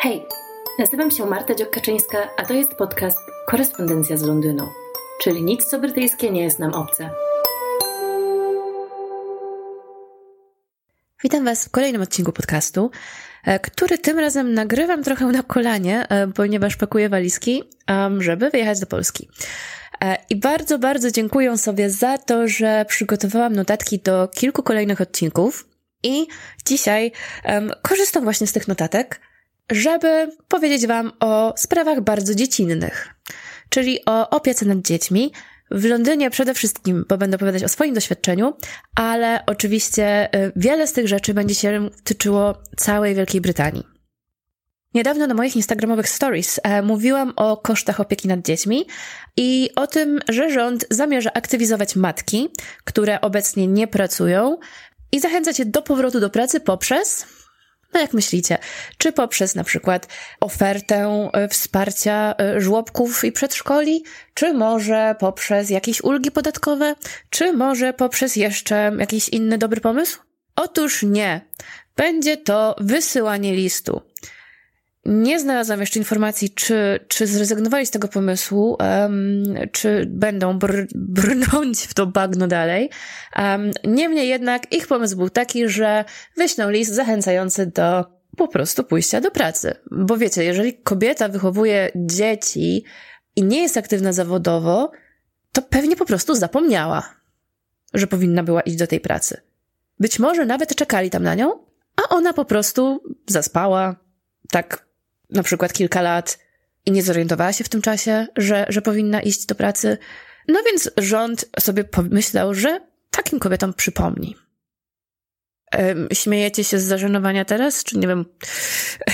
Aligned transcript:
Hej, 0.00 0.26
nazywam 0.78 1.10
się 1.10 1.26
Marta 1.26 1.54
Dziokaczyńska, 1.54 2.30
a 2.36 2.44
to 2.44 2.54
jest 2.54 2.74
podcast 2.74 3.18
Korespondencja 3.46 4.16
z 4.16 4.22
Londynu, 4.22 4.68
czyli 5.22 5.42
nic 5.42 5.64
co 5.64 5.78
brytyjskie 5.78 6.30
nie 6.30 6.42
jest 6.42 6.58
nam 6.58 6.74
obce. 6.74 7.10
Witam 11.22 11.44
Was 11.44 11.64
w 11.64 11.70
kolejnym 11.70 12.02
odcinku 12.02 12.32
podcastu, 12.32 12.90
e, 13.44 13.60
który 13.60 13.98
tym 13.98 14.18
razem 14.18 14.54
nagrywam 14.54 15.04
trochę 15.04 15.26
na 15.26 15.42
kolanie, 15.42 16.08
e, 16.08 16.28
ponieważ 16.28 16.76
pakuję 16.76 17.08
walizki, 17.08 17.62
żeby 18.18 18.50
wyjechać 18.50 18.80
do 18.80 18.86
Polski. 18.86 19.28
E, 20.04 20.16
I 20.30 20.36
bardzo, 20.36 20.78
bardzo 20.78 21.10
dziękuję 21.10 21.58
sobie 21.58 21.90
za 21.90 22.18
to, 22.18 22.48
że 22.48 22.84
przygotowałam 22.88 23.52
notatki 23.52 23.98
do 23.98 24.28
kilku 24.28 24.62
kolejnych 24.62 25.00
odcinków. 25.00 25.68
I 26.02 26.26
dzisiaj 26.64 27.12
um, 27.44 27.70
korzystam 27.82 28.24
właśnie 28.24 28.46
z 28.46 28.52
tych 28.52 28.68
notatek, 28.68 29.20
żeby 29.70 30.30
powiedzieć 30.48 30.86
Wam 30.86 31.12
o 31.20 31.54
sprawach 31.56 32.00
bardzo 32.00 32.34
dziecinnych, 32.34 33.08
czyli 33.68 34.04
o 34.06 34.30
opiece 34.30 34.66
nad 34.66 34.78
dziećmi. 34.78 35.32
W 35.70 35.84
Londynie 35.84 36.30
przede 36.30 36.54
wszystkim, 36.54 37.04
bo 37.08 37.18
będę 37.18 37.36
opowiadać 37.36 37.64
o 37.64 37.68
swoim 37.68 37.94
doświadczeniu, 37.94 38.56
ale 38.94 39.42
oczywiście 39.46 40.34
y, 40.34 40.52
wiele 40.56 40.86
z 40.86 40.92
tych 40.92 41.08
rzeczy 41.08 41.34
będzie 41.34 41.54
się 41.54 41.90
tyczyło 42.04 42.54
całej 42.76 43.14
Wielkiej 43.14 43.40
Brytanii. 43.40 43.98
Niedawno 44.94 45.26
na 45.26 45.34
moich 45.34 45.56
instagramowych 45.56 46.08
stories 46.08 46.60
e, 46.62 46.82
mówiłam 46.82 47.32
o 47.36 47.56
kosztach 47.56 48.00
opieki 48.00 48.28
nad 48.28 48.40
dziećmi 48.40 48.86
i 49.36 49.70
o 49.76 49.86
tym, 49.86 50.20
że 50.28 50.50
rząd 50.50 50.86
zamierza 50.90 51.30
aktywizować 51.34 51.96
matki, 51.96 52.48
które 52.84 53.20
obecnie 53.20 53.66
nie 53.66 53.88
pracują 53.88 54.58
i 55.12 55.20
zachęcać 55.20 55.58
je 55.58 55.66
do 55.66 55.82
powrotu 55.82 56.20
do 56.20 56.30
pracy 56.30 56.60
poprzez 56.60 57.26
no 57.94 58.00
jak 58.00 58.12
myślicie, 58.12 58.58
czy 58.98 59.12
poprzez 59.12 59.54
na 59.54 59.64
przykład 59.64 60.08
ofertę 60.40 61.30
e, 61.32 61.48
wsparcia 61.48 62.34
e, 62.38 62.60
żłobków 62.60 63.24
i 63.24 63.32
przedszkoli, 63.32 64.04
czy 64.34 64.54
może 64.54 65.16
poprzez 65.18 65.70
jakieś 65.70 66.04
ulgi 66.04 66.30
podatkowe, 66.30 66.94
czy 67.30 67.52
może 67.52 67.92
poprzez 67.92 68.36
jeszcze 68.36 68.92
jakiś 68.98 69.28
inny 69.28 69.58
dobry 69.58 69.80
pomysł? 69.80 70.18
Otóż 70.56 71.02
nie. 71.02 71.40
Będzie 71.96 72.36
to 72.36 72.76
wysyłanie 72.78 73.54
listu. 73.54 74.02
Nie 75.10 75.40
znalazłam 75.40 75.80
jeszcze 75.80 75.98
informacji, 75.98 76.50
czy, 76.50 77.00
czy 77.08 77.26
zrezygnowali 77.26 77.86
z 77.86 77.90
tego 77.90 78.08
pomysłu, 78.08 78.76
um, 78.80 79.54
czy 79.72 80.06
będą 80.06 80.58
br 80.58 80.86
brnąć 80.94 81.78
w 81.80 81.94
to 81.94 82.06
bagno 82.06 82.46
dalej. 82.46 82.90
Um, 83.36 83.70
niemniej 83.84 84.28
jednak 84.28 84.72
ich 84.72 84.86
pomysł 84.86 85.16
był 85.16 85.30
taki, 85.30 85.68
że 85.68 86.04
wyślą 86.36 86.70
list 86.70 86.94
zachęcający 86.94 87.66
do 87.66 88.04
po 88.36 88.48
prostu 88.48 88.84
pójścia 88.84 89.20
do 89.20 89.30
pracy. 89.30 89.74
Bo 89.90 90.16
wiecie, 90.16 90.44
jeżeli 90.44 90.74
kobieta 90.74 91.28
wychowuje 91.28 91.90
dzieci 91.96 92.84
i 93.36 93.42
nie 93.42 93.62
jest 93.62 93.76
aktywna 93.76 94.12
zawodowo, 94.12 94.90
to 95.52 95.62
pewnie 95.62 95.96
po 95.96 96.04
prostu 96.04 96.34
zapomniała, 96.34 97.14
że 97.94 98.06
powinna 98.06 98.42
była 98.42 98.60
iść 98.60 98.76
do 98.76 98.86
tej 98.86 99.00
pracy. 99.00 99.40
Być 100.00 100.18
może 100.18 100.46
nawet 100.46 100.74
czekali 100.74 101.10
tam 101.10 101.22
na 101.22 101.34
nią, 101.34 101.52
a 101.96 102.14
ona 102.14 102.32
po 102.32 102.44
prostu 102.44 103.02
zaspała, 103.26 103.96
tak 104.50 104.87
na 105.30 105.42
przykład 105.42 105.72
kilka 105.72 106.02
lat 106.02 106.38
i 106.86 106.92
nie 106.92 107.02
zorientowała 107.02 107.52
się 107.52 107.64
w 107.64 107.68
tym 107.68 107.82
czasie, 107.82 108.26
że, 108.36 108.66
że 108.68 108.82
powinna 108.82 109.20
iść 109.20 109.46
do 109.46 109.54
pracy. 109.54 109.98
No 110.48 110.60
więc 110.66 110.90
rząd 110.96 111.44
sobie 111.60 111.84
pomyślał, 111.84 112.54
że 112.54 112.80
takim 113.10 113.38
kobietom 113.38 113.74
przypomni. 113.74 114.36
Śmiejecie 116.12 116.64
się 116.64 116.78
z 116.78 116.84
zażenowania 116.84 117.44
teraz? 117.44 117.84
Czy 117.84 117.98
nie 117.98 118.08
wiem, 118.08 118.24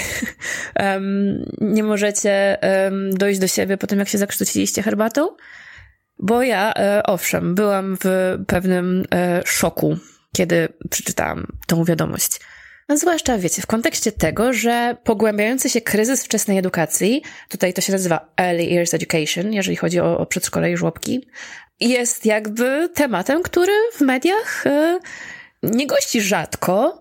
um, 0.81 1.45
nie 1.61 1.83
możecie 1.83 2.59
um, 2.63 3.15
dojść 3.17 3.41
do 3.41 3.47
siebie 3.47 3.77
po 3.77 3.87
tym, 3.87 3.99
jak 3.99 4.09
się 4.09 4.19
zakrztuciliście 4.19 4.83
herbatą? 4.83 5.29
Bo 6.19 6.43
ja, 6.43 6.75
e, 6.75 7.03
owszem, 7.03 7.55
byłam 7.55 7.97
w 8.05 8.39
pewnym 8.47 9.05
e, 9.15 9.43
szoku, 9.47 9.97
kiedy 10.37 10.69
przeczytałam 10.91 11.47
tą 11.67 11.85
wiadomość. 11.85 12.41
No 12.89 12.97
zwłaszcza, 12.99 13.39
wiecie, 13.39 13.63
w 13.63 13.67
kontekście 13.67 14.13
tego, 14.13 14.53
że 14.53 14.97
pogłębiający 15.05 15.71
się 15.71 15.81
kryzys 15.81 16.25
wczesnej 16.25 16.59
edukacji, 16.59 17.23
tutaj 17.49 17.73
to 17.73 17.81
się 17.81 17.93
nazywa 17.93 18.33
Early 18.41 18.63
Years 18.65 18.95
Education, 18.95 19.53
jeżeli 19.53 19.77
chodzi 19.77 20.01
o, 20.01 20.19
o 20.19 20.27
przedszkole 20.27 20.73
i 20.73 20.77
żłobki, 20.77 21.29
jest 21.81 22.27
jakby 22.27 22.89
tematem, 22.95 23.43
który 23.43 23.73
w 23.93 24.01
mediach 24.01 24.67
y, 24.67 24.99
nie 25.63 25.87
gości 25.87 26.21
rzadko, 26.21 27.01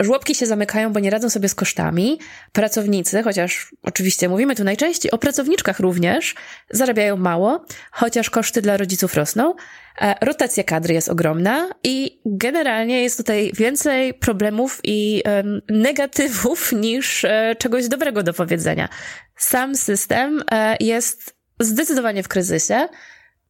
Żłobki 0.00 0.34
się 0.34 0.46
zamykają, 0.46 0.92
bo 0.92 1.00
nie 1.00 1.10
radzą 1.10 1.30
sobie 1.30 1.48
z 1.48 1.54
kosztami. 1.54 2.18
Pracownicy, 2.52 3.22
chociaż 3.22 3.74
oczywiście 3.82 4.28
mówimy 4.28 4.56
tu 4.56 4.64
najczęściej 4.64 5.12
o 5.12 5.18
pracowniczkach 5.18 5.80
również, 5.80 6.34
zarabiają 6.70 7.16
mało, 7.16 7.64
chociaż 7.90 8.30
koszty 8.30 8.62
dla 8.62 8.76
rodziców 8.76 9.14
rosną. 9.14 9.54
E, 10.00 10.14
rotacja 10.20 10.64
kadry 10.64 10.94
jest 10.94 11.08
ogromna 11.08 11.70
i 11.84 12.20
generalnie 12.26 13.02
jest 13.02 13.16
tutaj 13.16 13.52
więcej 13.54 14.14
problemów 14.14 14.80
i 14.84 15.22
negatywów 15.68 16.72
niż 16.86 17.24
e, 17.24 17.54
czegoś 17.58 17.88
dobrego 17.88 18.22
do 18.22 18.32
powiedzenia. 18.32 18.88
Sam 19.36 19.76
system 19.76 20.42
e, 20.50 20.76
jest 20.80 21.36
zdecydowanie 21.60 22.22
w 22.22 22.28
kryzysie 22.28 22.88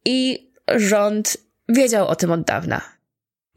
i 0.05 0.49
rząd 0.75 1.37
wiedział 1.69 2.07
o 2.07 2.15
tym 2.15 2.31
od 2.31 2.41
dawna. 2.41 2.94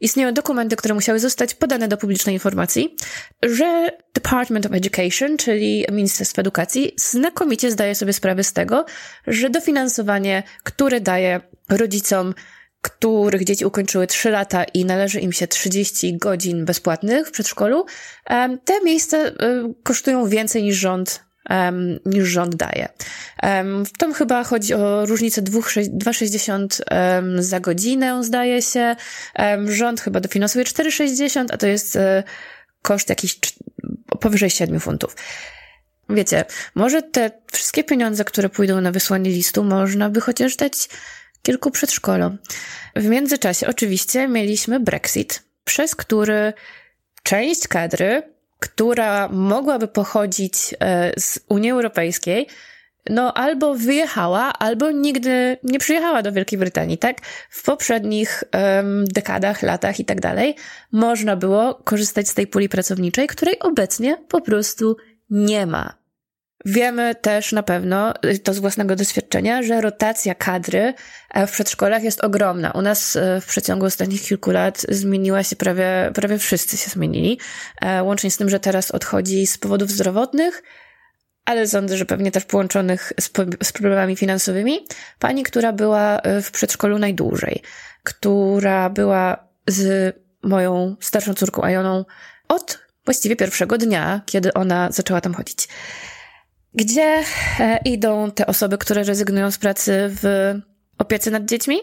Istnieją 0.01 0.33
dokumenty, 0.33 0.75
które 0.75 0.93
musiały 0.93 1.19
zostać 1.19 1.53
podane 1.53 1.87
do 1.87 1.97
publicznej 1.97 2.35
informacji, 2.35 2.95
że 3.43 3.91
Department 4.13 4.65
of 4.65 4.71
Education, 4.73 5.37
czyli 5.37 5.85
Ministerstwo 5.91 6.41
Edukacji, 6.41 6.91
znakomicie 6.97 7.71
zdaje 7.71 7.95
sobie 7.95 8.13
sprawę 8.13 8.43
z 8.43 8.53
tego, 8.53 8.85
że 9.27 9.49
dofinansowanie, 9.49 10.43
które 10.63 11.01
daje 11.01 11.41
rodzicom, 11.69 12.33
których 12.81 13.43
dzieci 13.43 13.65
ukończyły 13.65 14.07
3 14.07 14.29
lata 14.29 14.63
i 14.63 14.85
należy 14.85 15.19
im 15.19 15.33
się 15.33 15.47
30 15.47 16.17
godzin 16.17 16.65
bezpłatnych 16.65 17.27
w 17.27 17.31
przedszkolu, 17.31 17.85
te 18.65 18.81
miejsca 18.83 19.17
kosztują 19.83 20.29
więcej 20.29 20.63
niż 20.63 20.75
rząd 20.75 21.28
um, 21.49 21.99
niż 22.05 22.27
rząd 22.27 22.55
daje. 22.55 22.87
Um, 23.43 23.83
tam 23.97 24.13
chyba 24.13 24.43
chodzi 24.43 24.73
o 24.73 25.05
różnicę 25.05 25.41
2,60 25.41 26.81
um, 26.91 27.43
za 27.43 27.59
godzinę, 27.59 28.23
zdaje 28.23 28.61
się. 28.61 28.95
Um, 29.39 29.71
rząd 29.71 30.01
chyba 30.01 30.19
dofinansuje 30.19 30.65
4,60, 30.65 31.45
a 31.51 31.57
to 31.57 31.67
jest 31.67 31.95
um, 31.95 32.03
koszt 32.81 33.09
jakiś 33.09 33.39
powyżej 34.19 34.49
7 34.49 34.79
funtów. 34.79 35.15
Wiecie, 36.09 36.45
może 36.75 37.01
te 37.01 37.31
wszystkie 37.51 37.83
pieniądze, 37.83 38.25
które 38.25 38.49
pójdą 38.49 38.81
na 38.81 38.91
wysłanie 38.91 39.31
listu, 39.31 39.63
można 39.63 40.09
by 40.09 40.21
chociaż 40.21 40.55
dać 40.55 40.89
kilku 41.41 41.71
przedszkolom. 41.71 42.37
W 42.95 43.05
międzyczasie 43.05 43.67
oczywiście 43.67 44.27
mieliśmy 44.27 44.79
Brexit, 44.79 45.43
przez 45.63 45.95
który 45.95 46.53
część 47.23 47.67
kadry 47.67 48.23
która 48.59 49.27
mogłaby 49.27 49.87
pochodzić 49.87 50.75
e, 50.79 51.11
z 51.19 51.39
Unii 51.49 51.71
Europejskiej, 51.71 52.47
no 53.09 53.33
albo 53.33 53.75
wyjechała, 53.75 54.53
albo 54.53 54.91
nigdy 54.91 55.57
nie 55.63 55.79
przyjechała 55.79 56.21
do 56.21 56.31
Wielkiej 56.31 56.59
Brytanii, 56.59 56.97
tak? 56.97 57.21
W 57.49 57.63
poprzednich 57.63 58.43
um, 58.53 59.05
dekadach, 59.05 59.61
latach 59.61 59.99
i 59.99 60.05
tak 60.05 60.21
dalej 60.21 60.55
można 60.91 61.35
było 61.35 61.75
korzystać 61.75 62.27
z 62.27 62.33
tej 62.33 62.47
puli 62.47 62.69
pracowniczej, 62.69 63.27
której 63.27 63.59
obecnie 63.59 64.17
po 64.27 64.41
prostu 64.41 64.97
nie 65.29 65.65
ma. 65.65 65.98
Wiemy 66.65 67.15
też 67.15 67.51
na 67.51 67.63
pewno, 67.63 68.13
y, 68.25 68.39
to 68.39 68.53
z 68.53 68.59
własnego 68.59 68.95
doświadczenia, 68.95 69.63
że 69.63 69.81
rotacja 69.81 70.35
kadry 70.35 70.93
e, 71.33 71.47
w 71.47 71.51
przedszkolach 71.51 72.03
jest 72.03 72.23
ogromna. 72.23 72.71
U 72.71 72.81
nas 72.81 73.15
e, 73.15 73.41
w 73.41 73.45
przeciągu 73.45 73.85
ostatnich 73.85 74.21
kilku 74.21 74.51
lat 74.51 74.85
zmieniła 74.89 75.43
się 75.43 75.55
prawie, 75.55 76.11
prawie 76.13 76.37
wszyscy 76.37 76.77
się 76.77 76.89
zmienili. 76.89 77.39
E, 77.81 78.03
łącznie 78.03 78.31
z 78.31 78.37
tym, 78.37 78.49
że 78.49 78.59
teraz 78.59 78.91
odchodzi 78.91 79.47
z 79.47 79.57
powodów 79.57 79.91
zdrowotnych, 79.91 80.63
ale 81.45 81.67
sądzę, 81.67 81.97
że 81.97 82.05
pewnie 82.05 82.31
też 82.31 82.45
połączonych 82.45 83.13
z, 83.19 83.31
z 83.63 83.71
problemami 83.71 84.15
finansowymi. 84.15 84.87
Pani, 85.19 85.43
która 85.43 85.73
była 85.73 86.21
w 86.43 86.51
przedszkolu 86.51 86.99
najdłużej, 86.99 87.61
która 88.03 88.89
była 88.89 89.47
z 89.67 90.15
moją 90.43 90.95
starszą 90.99 91.33
córką 91.33 91.63
Ajoną 91.63 92.05
od 92.47 92.79
właściwie 93.05 93.35
pierwszego 93.35 93.77
dnia, 93.77 94.21
kiedy 94.25 94.53
ona 94.53 94.91
zaczęła 94.91 95.21
tam 95.21 95.33
chodzić. 95.33 95.67
Gdzie 96.73 97.23
e, 97.59 97.79
idą 97.85 98.31
te 98.31 98.45
osoby, 98.45 98.77
które 98.77 99.03
rezygnują 99.03 99.51
z 99.51 99.57
pracy 99.57 100.09
w 100.21 100.53
opiece 100.97 101.31
nad 101.31 101.45
dziećmi? 101.45 101.77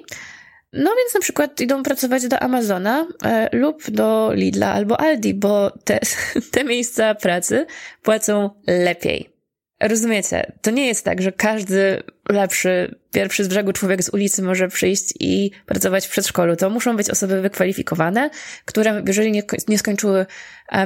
No 0.73 0.91
więc 0.97 1.15
na 1.15 1.21
przykład 1.21 1.61
idą 1.61 1.83
pracować 1.83 2.29
do 2.29 2.39
Amazona 2.39 3.07
e, 3.25 3.57
lub 3.57 3.91
do 3.91 4.31
Lidla 4.35 4.73
albo 4.73 5.01
Aldi, 5.01 5.35
bo 5.35 5.71
te, 5.71 6.01
te 6.53 6.65
miejsca 6.65 7.15
pracy 7.15 7.67
płacą 8.03 8.51
lepiej. 8.67 9.37
Rozumiecie? 9.81 10.53
To 10.63 10.71
nie 10.71 10.87
jest 10.87 11.05
tak, 11.05 11.23
że 11.23 11.33
każdy 11.33 12.03
lepszy, 12.29 12.99
pierwszy 13.13 13.45
z 13.45 13.49
brzegu 13.49 13.73
człowiek 13.73 14.03
z 14.03 14.09
ulicy 14.09 14.43
może 14.43 14.69
przyjść 14.69 15.15
i 15.21 15.51
pracować 15.67 16.07
w 16.07 16.11
przedszkolu. 16.11 16.57
To 16.57 16.71
muszą 16.71 16.97
być 16.97 17.11
osoby 17.11 17.41
wykwalifikowane, 17.41 18.31
które, 18.65 19.03
jeżeli 19.07 19.33
nie, 19.33 19.43
nie 19.69 19.79
skończyły 19.79 20.27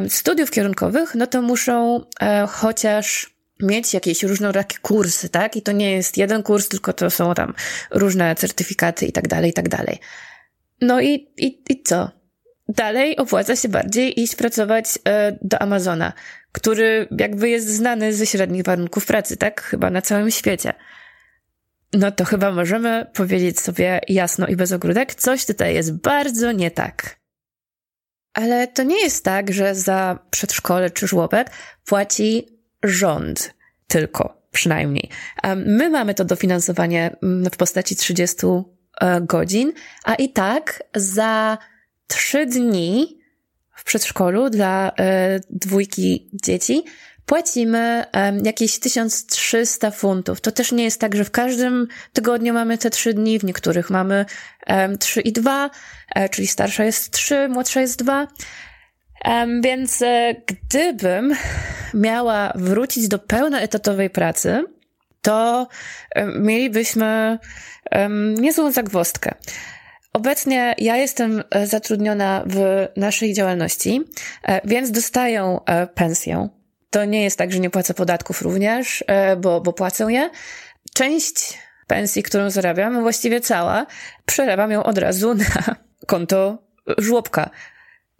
studiów 0.08 0.50
kierunkowych, 0.50 1.14
no 1.14 1.26
to 1.26 1.42
muszą 1.42 2.04
e, 2.20 2.46
chociaż 2.46 3.34
mieć 3.62 3.94
jakieś 3.94 4.22
różnorakie 4.22 4.78
kursy, 4.82 5.28
tak? 5.28 5.56
I 5.56 5.62
to 5.62 5.72
nie 5.72 5.92
jest 5.92 6.16
jeden 6.16 6.42
kurs, 6.42 6.68
tylko 6.68 6.92
to 6.92 7.10
są 7.10 7.34
tam 7.34 7.54
różne 7.90 8.34
certyfikaty 8.34 9.06
i 9.06 9.12
tak 9.12 9.28
dalej, 9.28 9.50
i 9.50 9.52
tak 9.52 9.68
dalej. 9.68 9.98
No 10.80 11.00
i, 11.00 11.32
i, 11.36 11.62
i 11.68 11.82
co? 11.82 12.10
Dalej 12.68 13.16
opłaca 13.16 13.56
się 13.56 13.68
bardziej 13.68 14.20
iść 14.20 14.36
pracować 14.36 14.98
e, 15.04 15.38
do 15.42 15.62
Amazona, 15.62 16.12
który 16.52 17.08
jakby 17.18 17.48
jest 17.48 17.68
znany 17.68 18.12
ze 18.12 18.26
średnich 18.26 18.62
warunków 18.62 19.06
pracy, 19.06 19.36
tak? 19.36 19.62
Chyba 19.62 19.90
na 19.90 20.02
całym 20.02 20.30
świecie. 20.30 20.72
No 21.92 22.12
to 22.12 22.24
chyba 22.24 22.50
możemy 22.50 23.06
powiedzieć 23.14 23.60
sobie 23.60 24.00
jasno 24.08 24.46
i 24.46 24.56
bez 24.56 24.72
ogródek, 24.72 25.14
coś 25.14 25.46
tutaj 25.46 25.74
jest 25.74 25.92
bardzo 25.92 26.52
nie 26.52 26.70
tak. 26.70 27.20
Ale 28.32 28.68
to 28.68 28.82
nie 28.82 29.02
jest 29.02 29.24
tak, 29.24 29.52
że 29.52 29.74
za 29.74 30.18
przedszkole 30.30 30.90
czy 30.90 31.06
żłobek 31.06 31.50
płaci 31.84 32.59
rząd 32.82 33.54
tylko, 33.86 34.42
przynajmniej. 34.50 35.10
My 35.56 35.90
mamy 35.90 36.14
to 36.14 36.24
dofinansowanie 36.24 37.16
mm, 37.22 37.50
w 37.50 37.56
postaci 37.56 37.96
30 37.96 38.36
e, 39.00 39.20
godzin, 39.20 39.72
a 40.04 40.14
i 40.14 40.28
tak 40.28 40.82
za 40.94 41.58
trzy 42.06 42.46
dni 42.46 43.18
w 43.74 43.84
przedszkolu 43.84 44.50
dla 44.50 44.92
e, 44.98 45.40
dwójki 45.50 46.30
dzieci 46.32 46.84
płacimy 47.30 48.04
jakieś 48.44 48.78
1300 48.78 49.90
funtów. 49.90 50.40
To 50.40 50.52
też 50.52 50.72
nie 50.72 50.84
jest 50.84 51.00
tak, 51.00 51.16
że 51.16 51.24
w 51.24 51.30
każdym 51.30 51.88
tygodniu 52.12 52.54
mamy 52.54 52.78
te 52.78 52.90
trzy 52.90 53.14
dni, 53.14 53.38
w 53.38 53.44
niektórych 53.44 53.90
mamy 53.90 54.26
um, 54.66 54.98
3 54.98 55.20
i 55.20 55.32
2, 55.32 55.70
e, 56.14 56.28
czyli 56.28 56.46
starsza 56.46 56.84
jest 56.84 57.10
3, 57.10 57.48
młodsza 57.48 57.80
jest 57.80 57.98
2. 57.98 58.26
Więc 59.60 60.02
e, 60.02 60.34
gdybym 60.46 61.34
miała 61.94 62.52
wrócić 62.54 63.08
do 63.08 63.18
pełnoetatowej 63.18 64.10
pracy, 64.10 64.64
to 65.22 65.68
mielibyśmy 66.38 67.38
niezłą 68.38 68.72
zagwostkę. 68.72 69.34
Obecnie 70.12 70.74
ja 70.78 70.96
jestem 70.96 71.42
e, 71.50 71.66
zatrudniona 71.66 72.44
w 72.46 72.86
naszej 72.96 73.34
działalności, 73.34 74.04
e, 74.42 74.60
więc 74.64 74.90
dostaję 74.90 75.58
pensję. 75.94 76.48
To 76.90 77.04
nie 77.04 77.22
jest 77.24 77.38
tak, 77.38 77.52
że 77.52 77.58
nie 77.58 77.70
płacę 77.70 77.94
podatków 77.94 78.42
również, 78.42 79.04
bo, 79.38 79.60
bo 79.60 79.72
płacę 79.72 80.06
je. 80.08 80.30
Część 80.94 81.58
pensji, 81.86 82.22
którą 82.22 82.50
zarabiam, 82.50 83.02
właściwie 83.02 83.40
cała, 83.40 83.86
przelewam 84.26 84.70
ją 84.70 84.82
od 84.82 84.98
razu 84.98 85.34
na 85.34 85.76
konto 86.06 86.58
żłobka. 86.98 87.50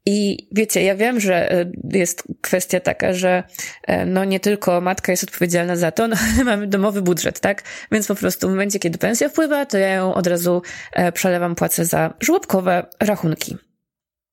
I 0.07 0.49
wiecie, 0.53 0.83
ja 0.83 0.97
wiem, 0.97 1.21
że 1.21 1.53
e, 1.53 1.73
jest 1.93 2.23
kwestia 2.41 2.81
taka, 2.81 3.13
że 3.13 3.43
e, 3.87 4.07
no 4.07 4.25
nie 4.25 4.41
tylko 4.41 4.81
matka 4.81 5.13
jest 5.13 5.25
odpowiedzialna 5.25 5.77
za 5.77 5.91
to, 5.91 6.09
no 6.09 6.17
ale 6.35 6.45
mamy 6.45 6.67
domowy 6.67 7.03
budżet, 7.03 7.41
tak? 7.41 7.63
Więc 7.93 8.07
po 8.07 8.15
prostu 8.15 8.49
w 8.49 8.51
momencie, 8.51 8.79
kiedy 8.79 8.99
pensja 8.99 9.29
wpływa, 9.29 9.67
to 9.67 9.79
ja 9.79 9.89
ją 9.89 10.15
od 10.15 10.27
razu 10.27 10.63
e, 10.93 11.13
przelewam, 11.13 11.55
płacę 11.55 11.85
za 11.85 12.15
żłobkowe 12.21 12.87
rachunki. 13.01 13.57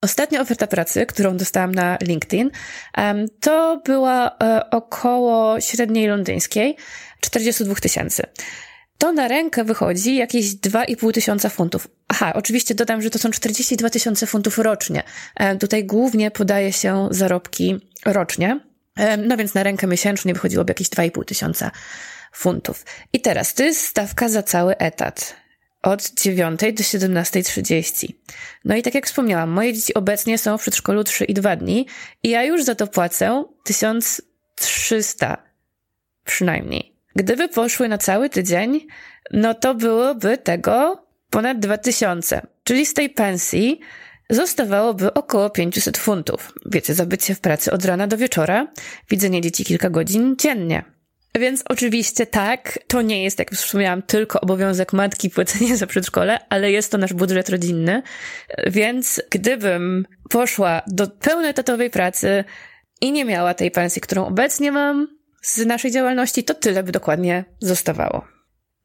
Ostatnia 0.01 0.41
oferta 0.41 0.67
pracy, 0.67 1.05
którą 1.05 1.37
dostałam 1.37 1.75
na 1.75 1.97
LinkedIn, 2.01 2.51
to 3.39 3.81
była 3.85 4.37
około 4.71 5.61
średniej 5.61 6.07
londyńskiej, 6.07 6.75
42 7.21 7.75
tysięcy 7.75 8.23
to 8.97 9.11
na 9.11 9.27
rękę 9.27 9.63
wychodzi 9.63 10.15
jakieś 10.15 10.45
2,5 10.45 11.13
tysiąca 11.13 11.49
funtów. 11.49 11.87
Aha, 12.07 12.33
oczywiście 12.35 12.75
dodam, 12.75 13.01
że 13.01 13.09
to 13.09 13.19
są 13.19 13.31
42 13.31 13.89
tysiące 13.89 14.27
funtów 14.27 14.57
rocznie. 14.57 15.03
E, 15.35 15.55
tutaj 15.55 15.85
głównie 15.85 16.31
podaje 16.31 16.73
się 16.73 17.07
zarobki 17.11 17.75
rocznie. 18.05 18.59
E, 18.95 19.17
no 19.17 19.37
więc 19.37 19.53
na 19.53 19.63
rękę 19.63 19.87
miesięcznie 19.87 20.33
wychodziłoby 20.33 20.71
jakieś 20.71 20.89
2,5 20.89 21.25
tysiąca 21.25 21.71
funtów. 22.33 22.85
I 23.13 23.21
teraz 23.21 23.53
to 23.53 23.63
jest 23.63 23.85
stawka 23.85 24.29
za 24.29 24.43
cały 24.43 24.77
etat. 24.77 25.35
Od 25.81 26.11
9 26.21 26.59
do 26.59 26.65
17.30. 26.65 28.13
No 28.65 28.75
i 28.75 28.83
tak 28.83 28.95
jak 28.95 29.05
wspomniałam, 29.05 29.49
moje 29.49 29.73
dzieci 29.73 29.93
obecnie 29.93 30.37
są 30.37 30.57
w 30.57 30.61
przedszkolu 30.61 31.03
3 31.03 31.25
i 31.25 31.33
2 31.33 31.55
dni 31.55 31.87
i 32.23 32.29
ja 32.29 32.43
już 32.43 32.63
za 32.63 32.75
to 32.75 32.87
płacę 32.87 33.43
1300 33.63 35.37
przynajmniej. 36.25 36.96
Gdyby 37.17 37.47
poszły 37.47 37.87
na 37.87 37.97
cały 37.97 38.29
tydzień, 38.29 38.87
no 39.31 39.53
to 39.53 39.75
byłoby 39.75 40.37
tego 40.37 41.03
ponad 41.29 41.59
2000. 41.59 42.41
Czyli 42.63 42.85
z 42.85 42.93
tej 42.93 43.09
pensji 43.09 43.79
zostawałoby 44.29 45.13
około 45.13 45.49
500 45.49 45.97
funtów. 45.97 46.53
Wiecie, 46.65 46.93
za 46.93 47.05
bycie 47.05 47.35
w 47.35 47.39
pracy 47.39 47.71
od 47.71 47.85
rana 47.85 48.07
do 48.07 48.17
wieczora, 48.17 48.67
widzenie 49.09 49.41
dzieci 49.41 49.65
kilka 49.65 49.89
godzin 49.89 50.35
dziennie. 50.39 50.83
Więc 51.39 51.63
oczywiście 51.69 52.25
tak, 52.25 52.79
to 52.87 53.01
nie 53.01 53.23
jest, 53.23 53.39
jak 53.39 53.51
już 53.51 53.59
wspomniałam, 53.59 54.01
tylko 54.01 54.41
obowiązek 54.41 54.93
matki 54.93 55.29
płacenie 55.35 55.77
za 55.77 55.87
przedszkole, 55.87 56.39
ale 56.49 56.71
jest 56.71 56.91
to 56.91 56.97
nasz 56.97 57.13
budżet 57.13 57.49
rodzinny. 57.49 58.01
Więc 58.67 59.21
gdybym 59.29 60.05
poszła 60.29 60.81
do 60.87 61.07
pełnetatowej 61.07 61.89
pracy 61.89 62.43
i 63.01 63.11
nie 63.11 63.25
miała 63.25 63.53
tej 63.53 63.71
pensji, 63.71 64.01
którą 64.01 64.25
obecnie 64.25 64.71
mam, 64.71 65.16
z 65.41 65.65
naszej 65.65 65.91
działalności, 65.91 66.43
to 66.43 66.53
tyle 66.53 66.83
by 66.83 66.91
dokładnie 66.91 67.45
zostawało. 67.59 68.27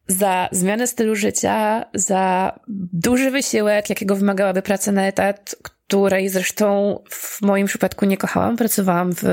Za 0.08 0.49
zmianę 0.52 0.87
stylu 0.87 1.16
życia, 1.16 1.84
za 1.94 2.52
duży 2.93 3.31
wysiłek, 3.31 3.90
jakiego 3.90 4.16
wymagałaby 4.16 4.62
praca 4.62 4.93
na 4.93 5.06
etat, 5.06 5.56
której 5.62 6.28
zresztą 6.28 6.99
w 7.10 7.43
moim 7.43 7.66
przypadku 7.66 8.04
nie 8.04 8.16
kochałam, 8.16 8.56
pracowałam 8.56 9.12
w 9.14 9.25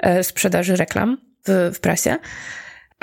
e, 0.00 0.24
sprzedaży 0.24 0.76
reklam 0.76 1.18
w, 1.46 1.70
w 1.74 1.80
prasie. 1.80 2.16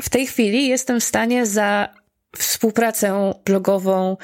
W 0.02 0.10
tej 0.10 0.28
chwili 0.28 0.68
jestem 0.68 1.00
w 1.00 1.04
stanie 1.04 1.46
za 1.46 1.90
współpracę 2.38 3.34
blogową 3.46 4.18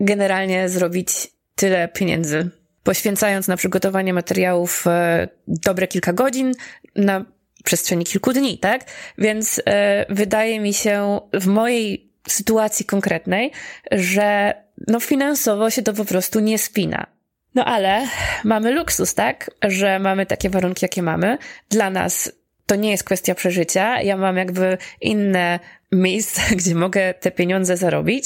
generalnie 0.00 0.68
zrobić 0.68 1.28
tyle 1.54 1.88
pieniędzy 1.88 2.50
poświęcając 2.88 3.48
na 3.48 3.56
przygotowanie 3.56 4.14
materiałów 4.14 4.86
e, 4.86 5.28
dobre 5.48 5.86
kilka 5.86 6.12
godzin, 6.12 6.52
na 6.96 7.24
przestrzeni 7.64 8.04
kilku 8.04 8.32
dni, 8.32 8.58
tak? 8.58 8.84
Więc 9.18 9.62
e, 9.66 10.06
wydaje 10.08 10.60
mi 10.60 10.74
się 10.74 11.20
w 11.32 11.46
mojej 11.46 12.12
sytuacji 12.28 12.84
konkretnej, 12.84 13.52
że 13.92 14.54
no 14.86 15.00
finansowo 15.00 15.70
się 15.70 15.82
to 15.82 15.92
po 15.92 16.04
prostu 16.04 16.40
nie 16.40 16.58
spina. 16.58 17.06
No 17.54 17.64
ale 17.64 18.06
mamy 18.44 18.70
luksus, 18.70 19.14
tak? 19.14 19.50
Że 19.62 19.98
mamy 19.98 20.26
takie 20.26 20.50
warunki, 20.50 20.84
jakie 20.84 21.02
mamy. 21.02 21.38
Dla 21.70 21.90
nas 21.90 22.32
to 22.66 22.76
nie 22.76 22.90
jest 22.90 23.04
kwestia 23.04 23.34
przeżycia. 23.34 24.02
Ja 24.02 24.16
mam 24.16 24.36
jakby 24.36 24.78
inne 25.00 25.60
miejsca, 25.92 26.42
gdzie 26.56 26.74
mogę 26.74 27.14
te 27.14 27.30
pieniądze 27.30 27.76
zarobić. 27.76 28.24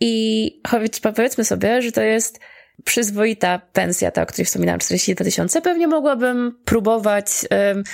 I 0.00 0.62
powiedzmy 1.02 1.44
sobie, 1.44 1.82
że 1.82 1.92
to 1.92 2.02
jest 2.02 2.40
przyzwoita 2.84 3.58
pensja, 3.72 4.10
ta, 4.10 4.22
o 4.22 4.26
której 4.26 4.44
wspominałam, 4.44 4.80
42 4.80 5.24
tysiące. 5.24 5.62
Pewnie 5.62 5.86
mogłabym 5.88 6.58
próbować 6.64 7.26
um, 7.50 7.84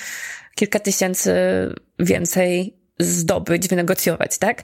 kilka 0.56 0.80
tysięcy 0.80 1.34
więcej 1.98 2.76
zdobyć, 2.98 3.68
wynegocjować, 3.68 4.38
tak? 4.38 4.62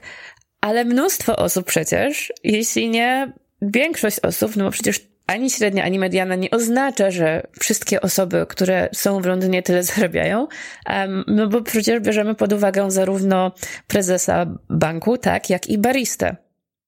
Ale 0.61 0.85
mnóstwo 0.85 1.35
osób 1.35 1.65
przecież, 1.65 2.33
jeśli 2.43 2.89
nie 2.89 3.33
większość 3.61 4.19
osób, 4.19 4.55
no 4.55 4.63
bo 4.63 4.71
przecież 4.71 4.99
ani 5.27 5.49
średnia, 5.49 5.83
ani 5.83 5.99
mediana 5.99 6.35
nie 6.35 6.51
oznacza, 6.51 7.11
że 7.11 7.47
wszystkie 7.59 8.01
osoby, 8.01 8.45
które 8.49 8.89
są 8.93 9.21
w 9.21 9.25
Londynie 9.25 9.63
tyle 9.63 9.83
zarabiają, 9.93 10.47
um, 10.89 11.23
no 11.27 11.47
bo 11.47 11.61
przecież 11.61 11.99
bierzemy 11.99 12.35
pod 12.35 12.53
uwagę 12.53 12.91
zarówno 12.91 13.51
prezesa 13.87 14.45
banku, 14.69 15.17
tak, 15.17 15.49
jak 15.49 15.67
i 15.67 15.77
baristę. 15.77 16.35